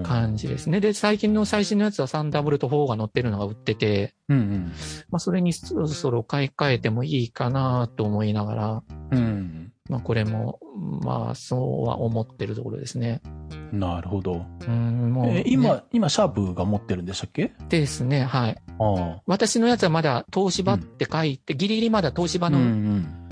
[0.05, 0.81] 感じですね。
[0.81, 4.73] で、最近の最新のやつはサンダーボルト4が載ってるのが売ってて、うん
[5.11, 8.83] まあそれにそろそろ買い替えてもいいかなと思いながら、
[9.13, 9.19] うん。
[9.19, 9.73] うん。
[9.89, 10.61] まあこれも、
[11.03, 13.23] まあそうは思ってるところですね。
[13.73, 14.45] なるほど。
[14.67, 17.53] うん、もう、えー今、ね今、シャープが持ってるんでしたっけ？
[17.69, 18.57] ですね、はい。
[18.79, 22.47] あ私のやつはまだ東芝って書いて、ギリギリまだ東あ。
[22.49, 23.29] うんう芝のん。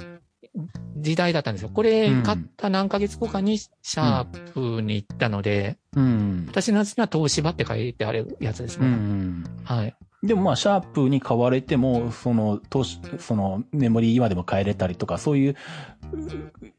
[0.96, 1.68] 時代だったんですよ。
[1.68, 6.46] これうん買った何ヶ月後かにシャープに行ったので、うん。
[6.48, 8.96] 私のやつには東芝って書いてあるやつですうんうね。
[8.96, 9.44] ん。
[9.64, 9.94] はい。
[10.22, 15.56] でもまあ、シャープに買われても、その、投資、その、メモリー今でも変えれたりとか、そういう、う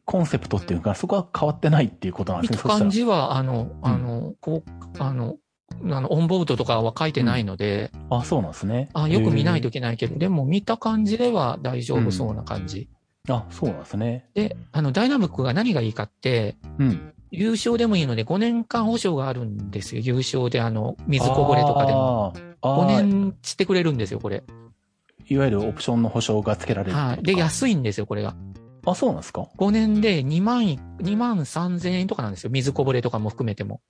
[0.05, 2.57] コンセプトっていうか、そこは変わってないっていうことなんですね。
[2.57, 5.35] 見た感じは、あの、あの、こう、あの、
[5.83, 8.89] あの、オンボードとかは書いてないので、そしたらあ、そうなんですね。
[8.93, 12.89] あよく見ないとへいけないけど、でも見た感じでは大丈うん夫そうな感じ。
[13.27, 14.25] ーあ、そうなんですね。
[14.33, 17.13] で、あの、ダイナブックが何がいいかって、うん。
[17.29, 20.01] 優勝でもいいので5年間保証があるんですよ。
[20.01, 22.33] 優勝であの、水こぼれとかでも。
[22.35, 23.03] あーあ5ー。
[23.03, 24.43] 年してくれるんですよ、これ。
[25.29, 27.23] いわゆるオプションの保証が付けられるはい。
[27.23, 28.35] で、安いんですよ、これが。
[28.85, 32.49] あ、そうなんですか？5年で2万い、2万3000円とかなんですよ。
[32.49, 33.81] 水こぼれとかも含めても。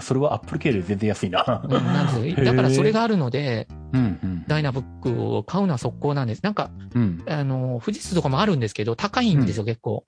[0.00, 1.62] それはアップル系より全然安いな。
[1.64, 4.44] うん、なんですだからそれがあるので、うんうん。
[4.46, 6.42] ダイナブックを買うのは速攻なんです。
[6.42, 7.24] なんか、うん。
[7.28, 10.04] あの、富士通とかもあるんですけど、高いんですよ、結構。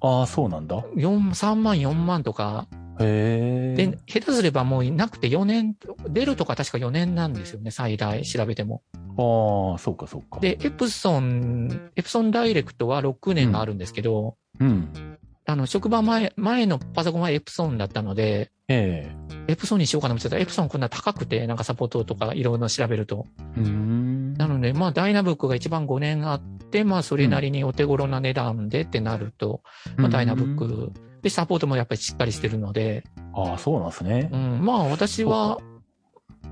[0.00, 0.84] ああ、そうなんだ。
[0.96, 2.66] 4、3万、4万とか。
[3.00, 3.86] へえ。
[3.86, 5.76] で、下手すればもうなくて4年、
[6.08, 8.82] 出るとか確か4年なんですよね、最大調べても。
[9.16, 15.11] ああ、そうかそうか。、で、エプソン、エプソンダイレクトは6年があるんですけど、うん。
[15.44, 19.10] あの、職場前、前のパソコンはエプソンだったので、え
[19.48, 23.26] エプソンにしようかなと思ってたら、エプソンこんな高くて、なんかサポートとかいろいろ調べると。
[23.56, 24.34] えうーん。
[24.34, 29.62] なので、まあ、ダイナブックが一番5年あって、まあ、それなりにお手頃な値段でってなると、
[29.96, 30.92] まあ、ダイナブック。
[31.22, 34.36] で、サポートもやっぱりしっかりしてるので、ああ、そうなんですねう。
[34.36, 35.58] ん、まあ、私は、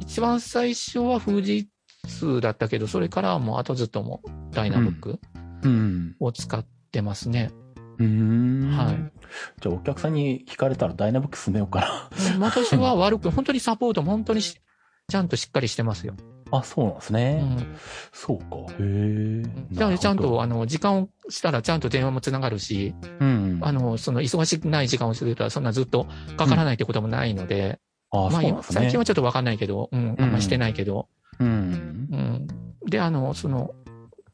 [0.01, 1.68] 一番最初は富士
[2.09, 4.22] 通だったけど、それからはもう後ずっとも
[4.53, 5.20] ダイナブック
[5.62, 6.16] うん。
[6.20, 7.51] を使ってますね。
[7.53, 7.70] うーん。
[8.05, 9.13] はい。
[9.61, 14.61] じゃあ、お客さんに聞かれたらダイナブック進めようかうん私は悪く、本当にサポートも本当にし
[15.09, 16.15] ちゃんとしっかりしてますよ。
[16.51, 16.59] な。
[16.59, 17.43] あ、そうなんですうね。
[17.43, 17.77] ん。
[18.13, 18.45] そうか。
[18.73, 19.43] へえ。
[19.73, 23.59] じゃあちゃんと、あの、時間をしたらちゃんと電話もつながるし、うん。
[23.63, 27.81] あの、その忙しくない時間をするとそんなずっとかからないってこともないので、
[28.11, 28.57] ああ、まあ、ね。
[28.63, 32.09] 最近はちょっとわかんないけど、うん、あんましてないけど、うん。
[32.11, 32.49] うん。
[32.89, 33.75] で、あの、その、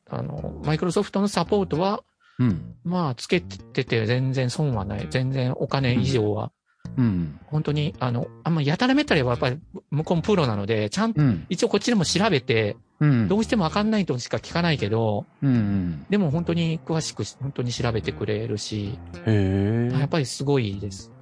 [0.09, 2.03] あの、マイクロソフトのサポートは、
[2.39, 2.75] うん。
[2.85, 5.07] まあ、つけてて全然損はない。
[5.11, 6.53] 全然お金以上は。
[6.97, 7.39] うん。
[7.47, 9.59] 本当に、あの、あんまやたらめったらはやっぱり
[9.91, 11.47] 向こうもプロなので、ちゃんと、うん。
[11.49, 13.29] 一応こっちでも調べて、うん。
[13.29, 16.07] どうしてもわかんないとしか聞かないけど、うん。
[16.09, 19.99] でも本当に詳しく、本当に調べてくれるし、へえ。
[19.99, 21.13] やっぱりすごいです。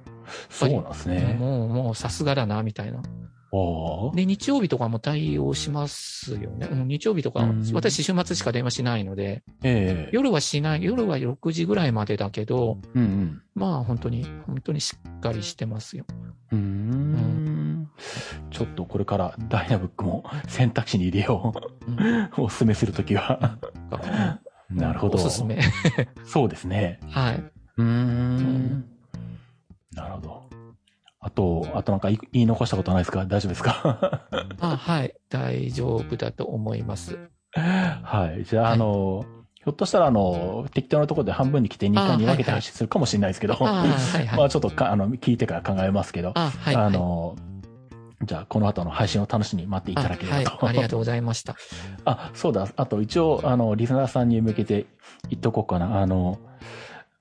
[0.49, 1.35] そうなんですね。
[1.39, 3.01] もう、もうさすがだな、みたいな。
[4.15, 6.67] で、日曜日とかも対応しますよね。
[6.71, 10.09] うん、日曜日とかうん、私週末しか電話しないので、ええ。
[10.11, 16.05] 夜はしない、夜は6時ぐらいまでだけど、うんまあ本当に、本当にしっかりしてますよ。
[16.51, 16.59] うん。
[16.59, 16.67] うー
[17.17, 17.91] ん。
[18.51, 21.53] ちょっとこれからダイナブックも 選択肢に入れよ
[21.87, 22.31] うんう。
[22.37, 23.57] おすすめするときは。
[24.69, 25.17] なるほど。
[25.17, 25.59] おすすめ。
[26.25, 26.99] そうですね。
[27.09, 27.43] はい。
[27.77, 28.85] うーん。
[29.93, 30.44] なるほど。
[31.25, 33.25] あと、あとなんか言い残したことはないですか？
[33.25, 34.27] 大丈夫ですか？
[34.59, 35.15] あはい。
[35.29, 37.17] 大丈夫だと思います。
[37.55, 38.43] はい。
[38.45, 44.37] じゃあ、はいあの、ひょっとしたら、あの、適当なところで半分に来て2回に分けて配信するかもしれないですけど、あはいはい。
[44.37, 46.75] まあちょっとか、あの、聞いてから考えますけど、あはい。
[46.75, 47.35] あの、
[48.23, 50.51] じゃあ、この後の配信を楽しみに待っていただければと。
[50.61, 50.69] あはい。
[50.69, 51.55] ありがとうございました。
[52.05, 52.67] あ、そうだ。
[52.75, 54.85] あと一応、あの、リスナーさんに向けて
[55.31, 55.99] 言っとこうかな。
[56.01, 56.37] あの、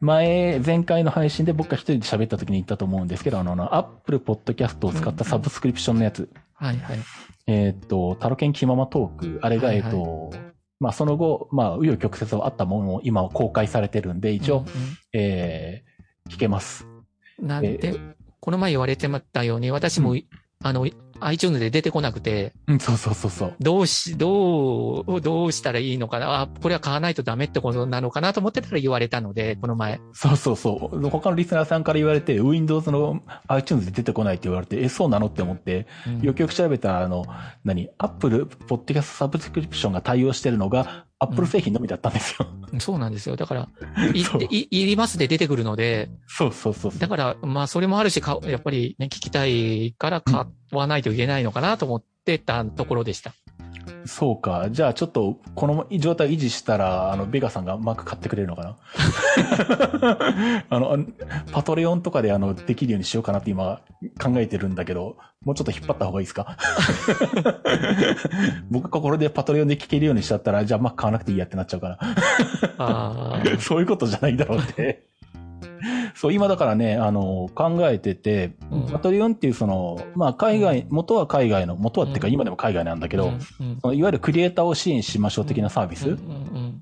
[0.04, 6.98] 前、前回の配信で僕が一人で喋った時に言ったと思うんですけど、あの、あの Apple Podcast を使ったサブスクリプションのやつ、はいはい。
[7.46, 10.32] えーっと、タロケン気ままトーク、あれが、えーっと、
[10.80, 14.64] まあ、その後、まあ、紆余曲折はあったものも今は公開されてるんで、一応、うん
[15.12, 16.86] えー、聞けます。
[16.86, 16.94] うん
[17.38, 17.94] なんで、
[18.40, 20.20] この前言われてまったように、私も、う
[20.62, 20.86] あの、
[21.20, 23.54] iTunes で出てこなくて、うん、そうそうそうそう。
[23.60, 26.42] どうし、どう、どうしたらいいのかな？
[26.42, 30.00] あ、これは買わないとダメってことなのかなと思ってたら言われたので、この前。
[30.12, 31.10] そうそうそう。
[31.10, 37.24] 他のリスナーさんから言われて、Windows の iTunes で出てこないって言われて、え、そうなのって思って、うんよくよく調べたら、あの、
[37.64, 42.46] 何 ?Apple Podcast サブスクリプションが対応してるのが、Apple 製品のみだったんですよ。
[42.80, 43.36] そうなんですよ。
[43.36, 43.68] だから、
[44.14, 47.00] いいいりますで出てくるので、そうそうそうそう。
[47.00, 53.32] だから、まあ、それもあるし、かやっぱりね、聞きたいから買わないといけないのかなと思ってたところでした。
[54.06, 54.68] そうか。
[54.70, 58.76] じゃあちょっと、この状態を維持したら、あの、ベガさんがマーク買ってくれるのかな？
[60.68, 60.98] あの、
[61.52, 63.80] パトレオンとかであの、できるようにしようかなって今
[64.22, 66.56] 考えてるんだけど、もうちょっと引っ張った方がいいですか？
[68.70, 71.98] 僕がこれでパトレオンで聞けるようにしちゃったら、じゃあマーク買わなくていいやってなっちゃうから。
[72.78, 75.06] あそういうことじゃないだろうって。
[76.14, 78.86] そう、今だからね、あの、考えてて、うん。
[78.86, 82.34] パトリオンっていうその、まあ海外、元は海外の、元はっていうかうん。
[82.34, 83.32] 今でも海外なんだけど、
[83.80, 86.16] そのいわゆるクリエイターを支援しましょう的なサービス、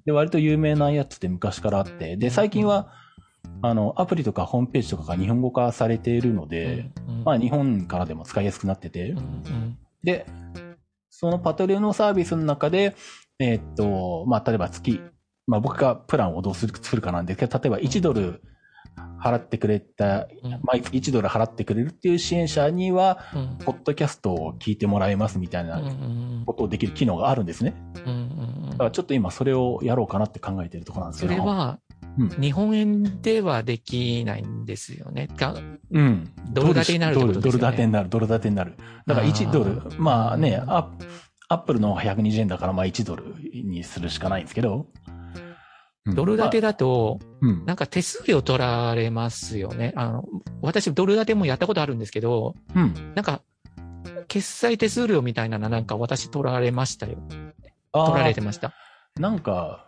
[0.05, 2.93] で、割と有名なやつって昔からあって、で、最近は、
[3.63, 6.91] あの、アプリとかホームページとかが日本語化されているので、
[7.25, 9.15] まあ日本からでも使いやすくなってて。
[10.05, 10.27] で、
[11.09, 12.95] そのパトリオンのサービスの中で、
[13.39, 15.01] えーっと、まあ例えば月、
[15.47, 18.43] まあ僕がプランをどうするするかなんですけど、例えば1ドル
[19.23, 25.81] 払ってくれた、うん毎月1ドル払ってくれるっていう支援者には、うんポッドキャストを聞いてもらえますみたいな
[26.47, 27.75] ことをできる機能があるんですね。
[28.73, 31.43] だからちょっと今それをやろうかなって考えてるところなんですそけど。
[31.43, 31.79] れは
[32.19, 35.29] うん、日本円ではできないんですよね。
[35.37, 35.55] が
[35.93, 36.31] うん。
[36.51, 38.77] ドル建てになるってことですよねドル建てになる、ドル建てになる。
[39.07, 40.91] だから1ドルまあね、ア
[41.49, 44.89] アップルの120円だからまあ1ドルにするしかないんですけど。
[46.07, 47.21] うんドル建てだと。
[47.65, 49.93] なんか手数料取られますよね。
[49.95, 50.25] あの、
[50.61, 53.13] 私ドル建てもやったことあるんですけど、うん。
[53.15, 53.41] なんか、
[54.27, 57.19] 決済手数料みたいなのなんか私取られましたよ。
[57.93, 58.73] 取られてました。
[59.19, 59.87] なんか、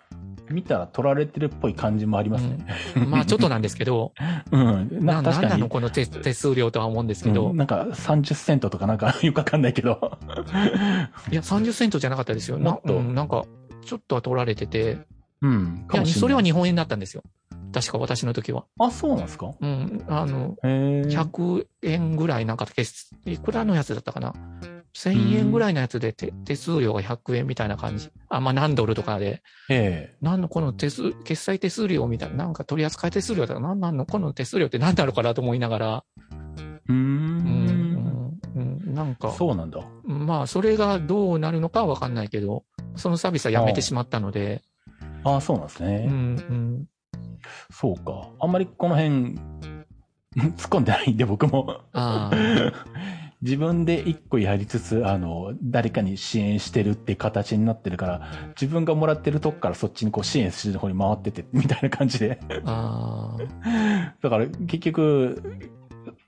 [0.51, 2.67] 見たら取られてるっぽい感じもありますね。
[3.09, 4.13] まあちょっとなんですけど、
[4.53, 5.05] うん。
[5.05, 5.57] な、なんな。
[5.57, 10.19] のこの手手数料とは思うんですけど、うんなんか30セントとかなんか よくわかんないけど。
[11.31, 12.59] いや、30セントじゃなかったですよ。
[12.59, 13.45] なもっとうんなんか、
[13.85, 14.99] ちょっとは取られてて、
[15.45, 15.87] うん。
[15.93, 16.49] いや、それはに。
[16.49, 17.23] 日本円だったんですよ。
[17.73, 18.65] 確か私の時は。
[18.79, 19.53] あ、そうなんですか？
[19.61, 21.09] うん、あの、へえ。
[21.09, 24.33] 100円ぐらいなんか決、いくらのやつだったかな
[24.95, 28.11] ?1000 円ぐらいのやつで手手数料が100円みたいな感じ。
[28.31, 33.75] あ、まあ何ドルとかで、えなんのこの手数、決済手数料みたいな、なんか取り扱い手数料だったら、な？
[33.75, 36.23] んなんのこの手数料って何だろうかなと思いながら、え。
[36.89, 36.95] うー。
[36.95, 39.81] うんん、うん、うんなんか、そうなんだ。
[40.05, 42.65] まあそれがどうなるのかはわかんないけど、
[42.97, 44.63] そのサービスはやめてしまったので、
[45.25, 46.07] ああ、そうなんですね。
[46.09, 46.17] うん、う
[46.53, 46.89] ん、
[47.71, 48.31] そうか。
[48.41, 49.39] あんまりこの辺、
[50.37, 51.83] 突っ込んでないんで僕も。
[51.93, 52.73] ああ、
[53.43, 58.23] 自分で一個やりつつ、あの、誰かに支援してるって形になってるから、
[58.61, 62.41] 自分がもらってるとこからそっちにこう支援する方に回ってて、みたいな感じで。
[64.23, 65.61] だから結局、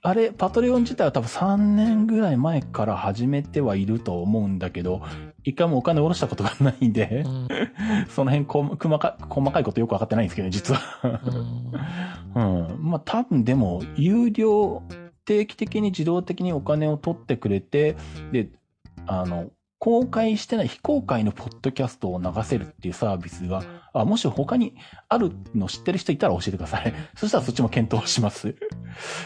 [0.01, 5.01] あれ、パトレオン自体は多分3年ぐらい前から始めてはいると思うんだけど、
[5.47, 7.47] 一回もお金下ろしたことがないんでう、ん、
[8.09, 10.81] その辺こ細か細かいことよくわかってないんですけど、実は。
[12.35, 12.77] うん、うん。
[12.81, 14.83] まあ多分でも、有料、
[15.23, 17.95] 定期的に自動的にお金を取ってくれて、
[18.33, 18.49] で、
[19.05, 24.75] あの、公開してない非公開のポッドキャストを流せるっていうサービスが、あ、もし他に
[25.07, 26.93] あるの知ってる人いたら教えてください。
[27.15, 28.55] そしたらそっちも検討します。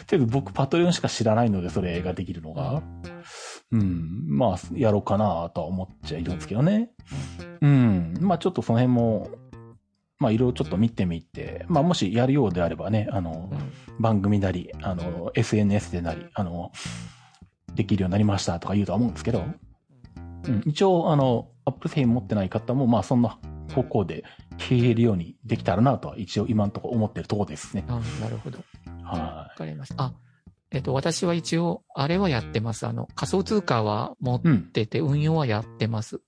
[0.05, 2.83] けど僕パトレオンしか知らないので、それができるのが。
[3.71, 4.25] うん。
[4.27, 6.91] まあ、やろうかなとは思っちゃいるんですけどね。
[7.61, 8.17] うん。
[8.19, 9.29] まあちょっとその辺も、
[10.19, 13.49] まあいろいろちょっと見てみて、まあもしやるようであればね、あの、
[13.99, 16.71] 番組なり、あの、SNS でなり、あの、
[17.73, 19.45] できるようになりましたとか言うとは思うんですけど、
[20.47, 23.37] うん、一応、あの、Apple 製品持ってない方も、まあそんな
[23.73, 24.23] 方向で
[24.57, 27.85] 消えるようにできたらなとは一応今のところ思ってるところですね。
[27.87, 28.59] あなるほど。
[29.03, 30.03] はわかりました。
[30.03, 30.13] あ、
[30.73, 32.87] えっと、私は一応、あれはやってます。
[32.87, 34.41] あの、仮想通貨は持っ。
[34.41, 36.21] てて、運用はやってます。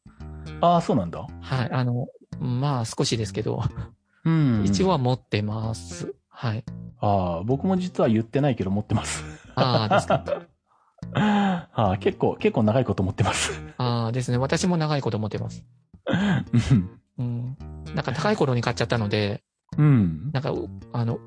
[0.59, 1.25] ああ、そうなんだ。
[1.41, 1.71] はい。
[1.71, 2.07] あの、
[2.39, 3.63] まあ、少しですけど、
[4.25, 4.63] うん。
[4.65, 4.89] 一応。
[4.89, 6.13] は持ってます。
[6.29, 6.65] はい。
[6.99, 9.23] ああ、僕も実は言ってないけど持ってます。
[9.55, 10.25] ああ、ですか。
[11.15, 13.59] ああ、結構、結構長いこと持ってます。
[13.77, 14.37] ああ、ですね。
[14.37, 15.65] 私も長いこと持ってます。
[16.07, 17.57] うんうん。
[17.95, 19.41] なんか高い頃に買っちゃったので、
[19.77, 20.31] うん。
[20.33, 21.19] なんか、うあの、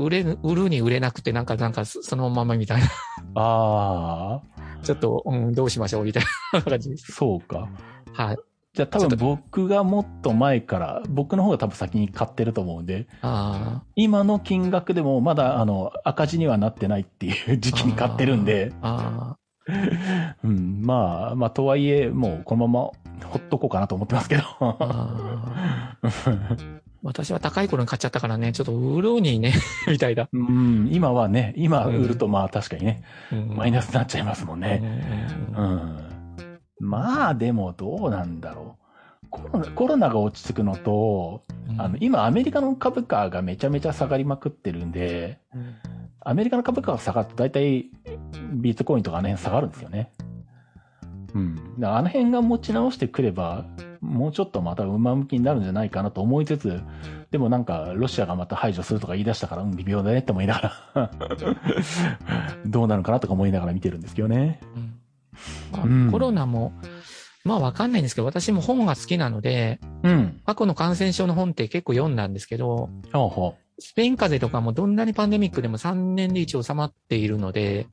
[0.00, 2.86] 売れる、売るに売れなくて、なんか、なんか、そそのままみたいな。
[3.34, 6.22] ああ、ちょっと、うん、どうしましょうみたい
[6.52, 7.12] な感じです。
[7.12, 7.68] そうか。
[8.12, 8.38] はい。
[8.72, 19.38] じゃあ多分僕がもっと前から、僕の方が多分先に買ってると思うんで、あ今の金額でもまだあの赤字にはなってないっていう時期に買ってるんで、あ、あ
[20.44, 22.90] うん、まあ、まあとはいえもうこのまま
[23.26, 24.44] ほっとこうかなと思ってますけど。
[27.04, 27.12] あ、ああ。
[27.12, 29.54] 私は高い頃に買っちゃったからね、ちょっと売るにね、
[29.88, 30.28] みたいだ。
[30.32, 34.82] うん、今はね、今売るとまあ確かにね、うんマイナスになっちゃいますもんね。
[35.56, 35.98] うんうん。
[36.78, 39.26] まあでもどうなんだろう。
[39.30, 45.74] コロナコロナが落ち着くのと、うんあの、今アメリカの株価がめちゃめちゃ下がりまくってるんで、うん
[46.22, 47.86] アメリカの株価が下がると大体
[48.52, 50.12] ビートコインとかね、下がるんですよね。
[51.34, 51.76] うん。
[51.82, 53.64] あの辺が持ち直してくれば、
[54.00, 56.80] もうちょっとまた馬向きになるんじゃないかなと思いつつ、
[57.30, 61.10] でもなんか、ロシアがまた排除するとか言い出したから、うん、微妙だねって思いながら、
[62.66, 64.60] どうなるかなとか思いながら見てるんですけどね。
[64.76, 65.00] うん
[66.10, 66.72] コロナも、
[67.44, 70.40] まあわかんないんですけど、私も本が好きなので、うん。
[70.44, 73.59] 過去の感染症の本って結構読んだんですけど、ほうほう。
[73.80, 77.86] スペイン風邪とかもどんなにパンデミックでも3年で一応収まっているので。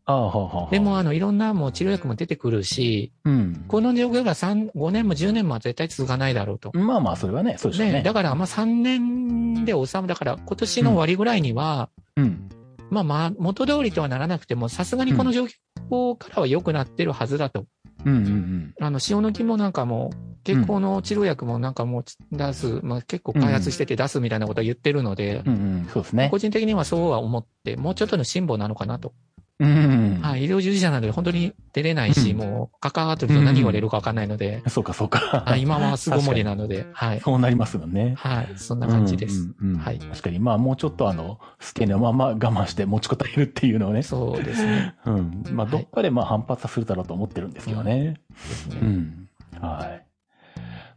[0.71, 3.65] で、もあの、いろんなもう治療薬も出てくるし、うん。
[3.67, 6.71] この状況が3、5年も10年もは絶対続かないだろうと。
[6.73, 7.93] まあまあ、それはね、そうでしょうね。
[7.93, 12.49] ね、だからまあ3年で収む、だから今年の終わりぐらいには、うん。
[12.89, 15.45] まあまあ元通りとはならなくても、さすがにこの状
[15.89, 17.65] 況からは良くなってるはずだと。
[18.05, 18.73] うんうんうん。
[18.81, 20.11] あの、塩抜きもなんかも
[20.53, 26.39] う、結構の治療薬もなんかもう出す、まあ結構開発してて出すみたいなことを言ってるので、うんうん、そうですね個。
[26.39, 29.13] 人的にはそうは思って、もうちょっとの辛抱なのかなと。
[29.59, 30.21] うんうん。
[30.21, 35.43] はい、医療従事者なので本当に出れないし、うんもう関わってると何言われるかわかんないので、そうか、そうか。
[35.45, 37.21] はい、今は巣ごもりなので、はい。
[37.21, 38.13] そうなりますよね。
[38.17, 39.41] はい、そんな感じです。
[39.41, 44.03] うんうんうんはい確かに、まあもうちょっとあの、ステイのまま我慢して持ちこたえるっていうのをね。
[44.03, 44.95] そうですね。
[45.05, 45.43] うん。
[45.51, 48.19] まあはいどっかでまあ反発はするだろうと思ってるんですけどね。
[48.29, 49.29] ですねうん。
[49.59, 50.06] はい。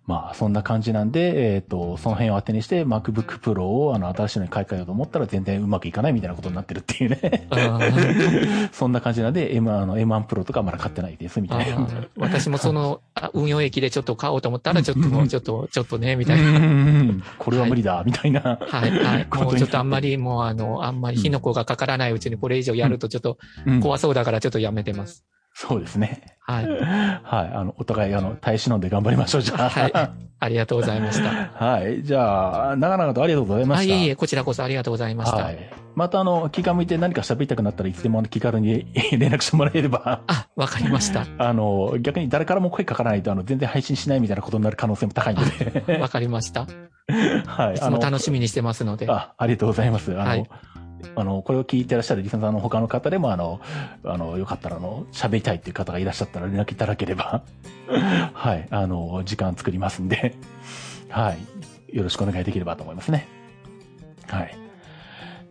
[0.06, 7.48] まあそんな感じなんで、えっ、と、その辺を当てにして MacBook Pro をあの新しいのに買い替えようと思ったら全然うまくいかないみたいなことになってるっていうね。
[7.50, 11.86] うん そんな感じなんで、M、あの M1 Pro とかまだ買ってないですみたいな。
[12.16, 17.14] 私もその あ運用益でちょっと買おうと思ったら、ちょっともうちょっと、ちょっとね、みたいな。
[17.38, 18.58] これは無理だ、みたいな。
[18.60, 19.26] はい、はい。
[19.34, 25.24] もうちょっとあんまり、もうあの、あんまり火の粉がかからないうちにこれ以上やるとちょっとうん怖そうだからちょっとやめてます。
[25.54, 26.22] そうですね。
[26.40, 26.66] はい。
[27.22, 27.54] はい。
[27.54, 29.68] あの、お互い、あの、耐え忍んで頑張りましょう、じゃあ。
[29.68, 31.28] はいありがとうございました。
[31.62, 32.02] はい。
[32.02, 33.94] じゃあ、長々とありがとうございまあ、した。
[33.94, 35.36] いえいえ、こちらこそありがとうございました。
[35.36, 35.58] はい。
[35.94, 41.26] また、あの、気が向いて何か喋りたくなったらいつでも気軽に 連絡してもらえれば、あ、わかりました。
[41.36, 45.42] あの、逆に誰からも声かからないと、あの、全然配信しないみたいなことになる可能性も高いの
[45.84, 45.98] で。
[45.98, 46.66] わかりました。
[47.46, 47.74] はい。
[47.74, 49.10] いつも楽しみにしてますので。
[49.10, 50.12] あ、ありがとうございます。
[50.12, 50.50] あの、はい
[51.16, 53.60] あの、これを聞いてらっしゃるリスナーさんの他の方でも、あの、
[54.04, 57.42] あの、よかったら、あの、喋りたいっていう方がいらっしゃったら連絡いただければ、
[58.32, 60.34] はい、あの、時間作りますんで、
[61.08, 61.34] は
[61.92, 63.26] い、よろしくお願いできればと思いますね。
[64.28, 64.56] はい。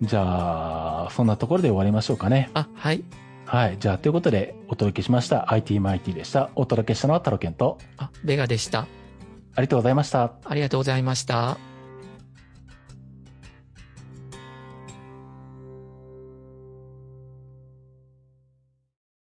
[0.01, 2.49] じゃあ、そんなところで終わりましょうかね。
[2.53, 3.03] あ、はい。
[3.45, 3.77] はい。
[3.79, 6.51] じゃあ、ということで、お届けしました IT マイティでした。
[6.55, 8.81] お届けしたのはタロケンと、あ、ベガでした。
[8.81, 10.33] ありがとうございました。
[10.45, 11.68] ありがとうございました。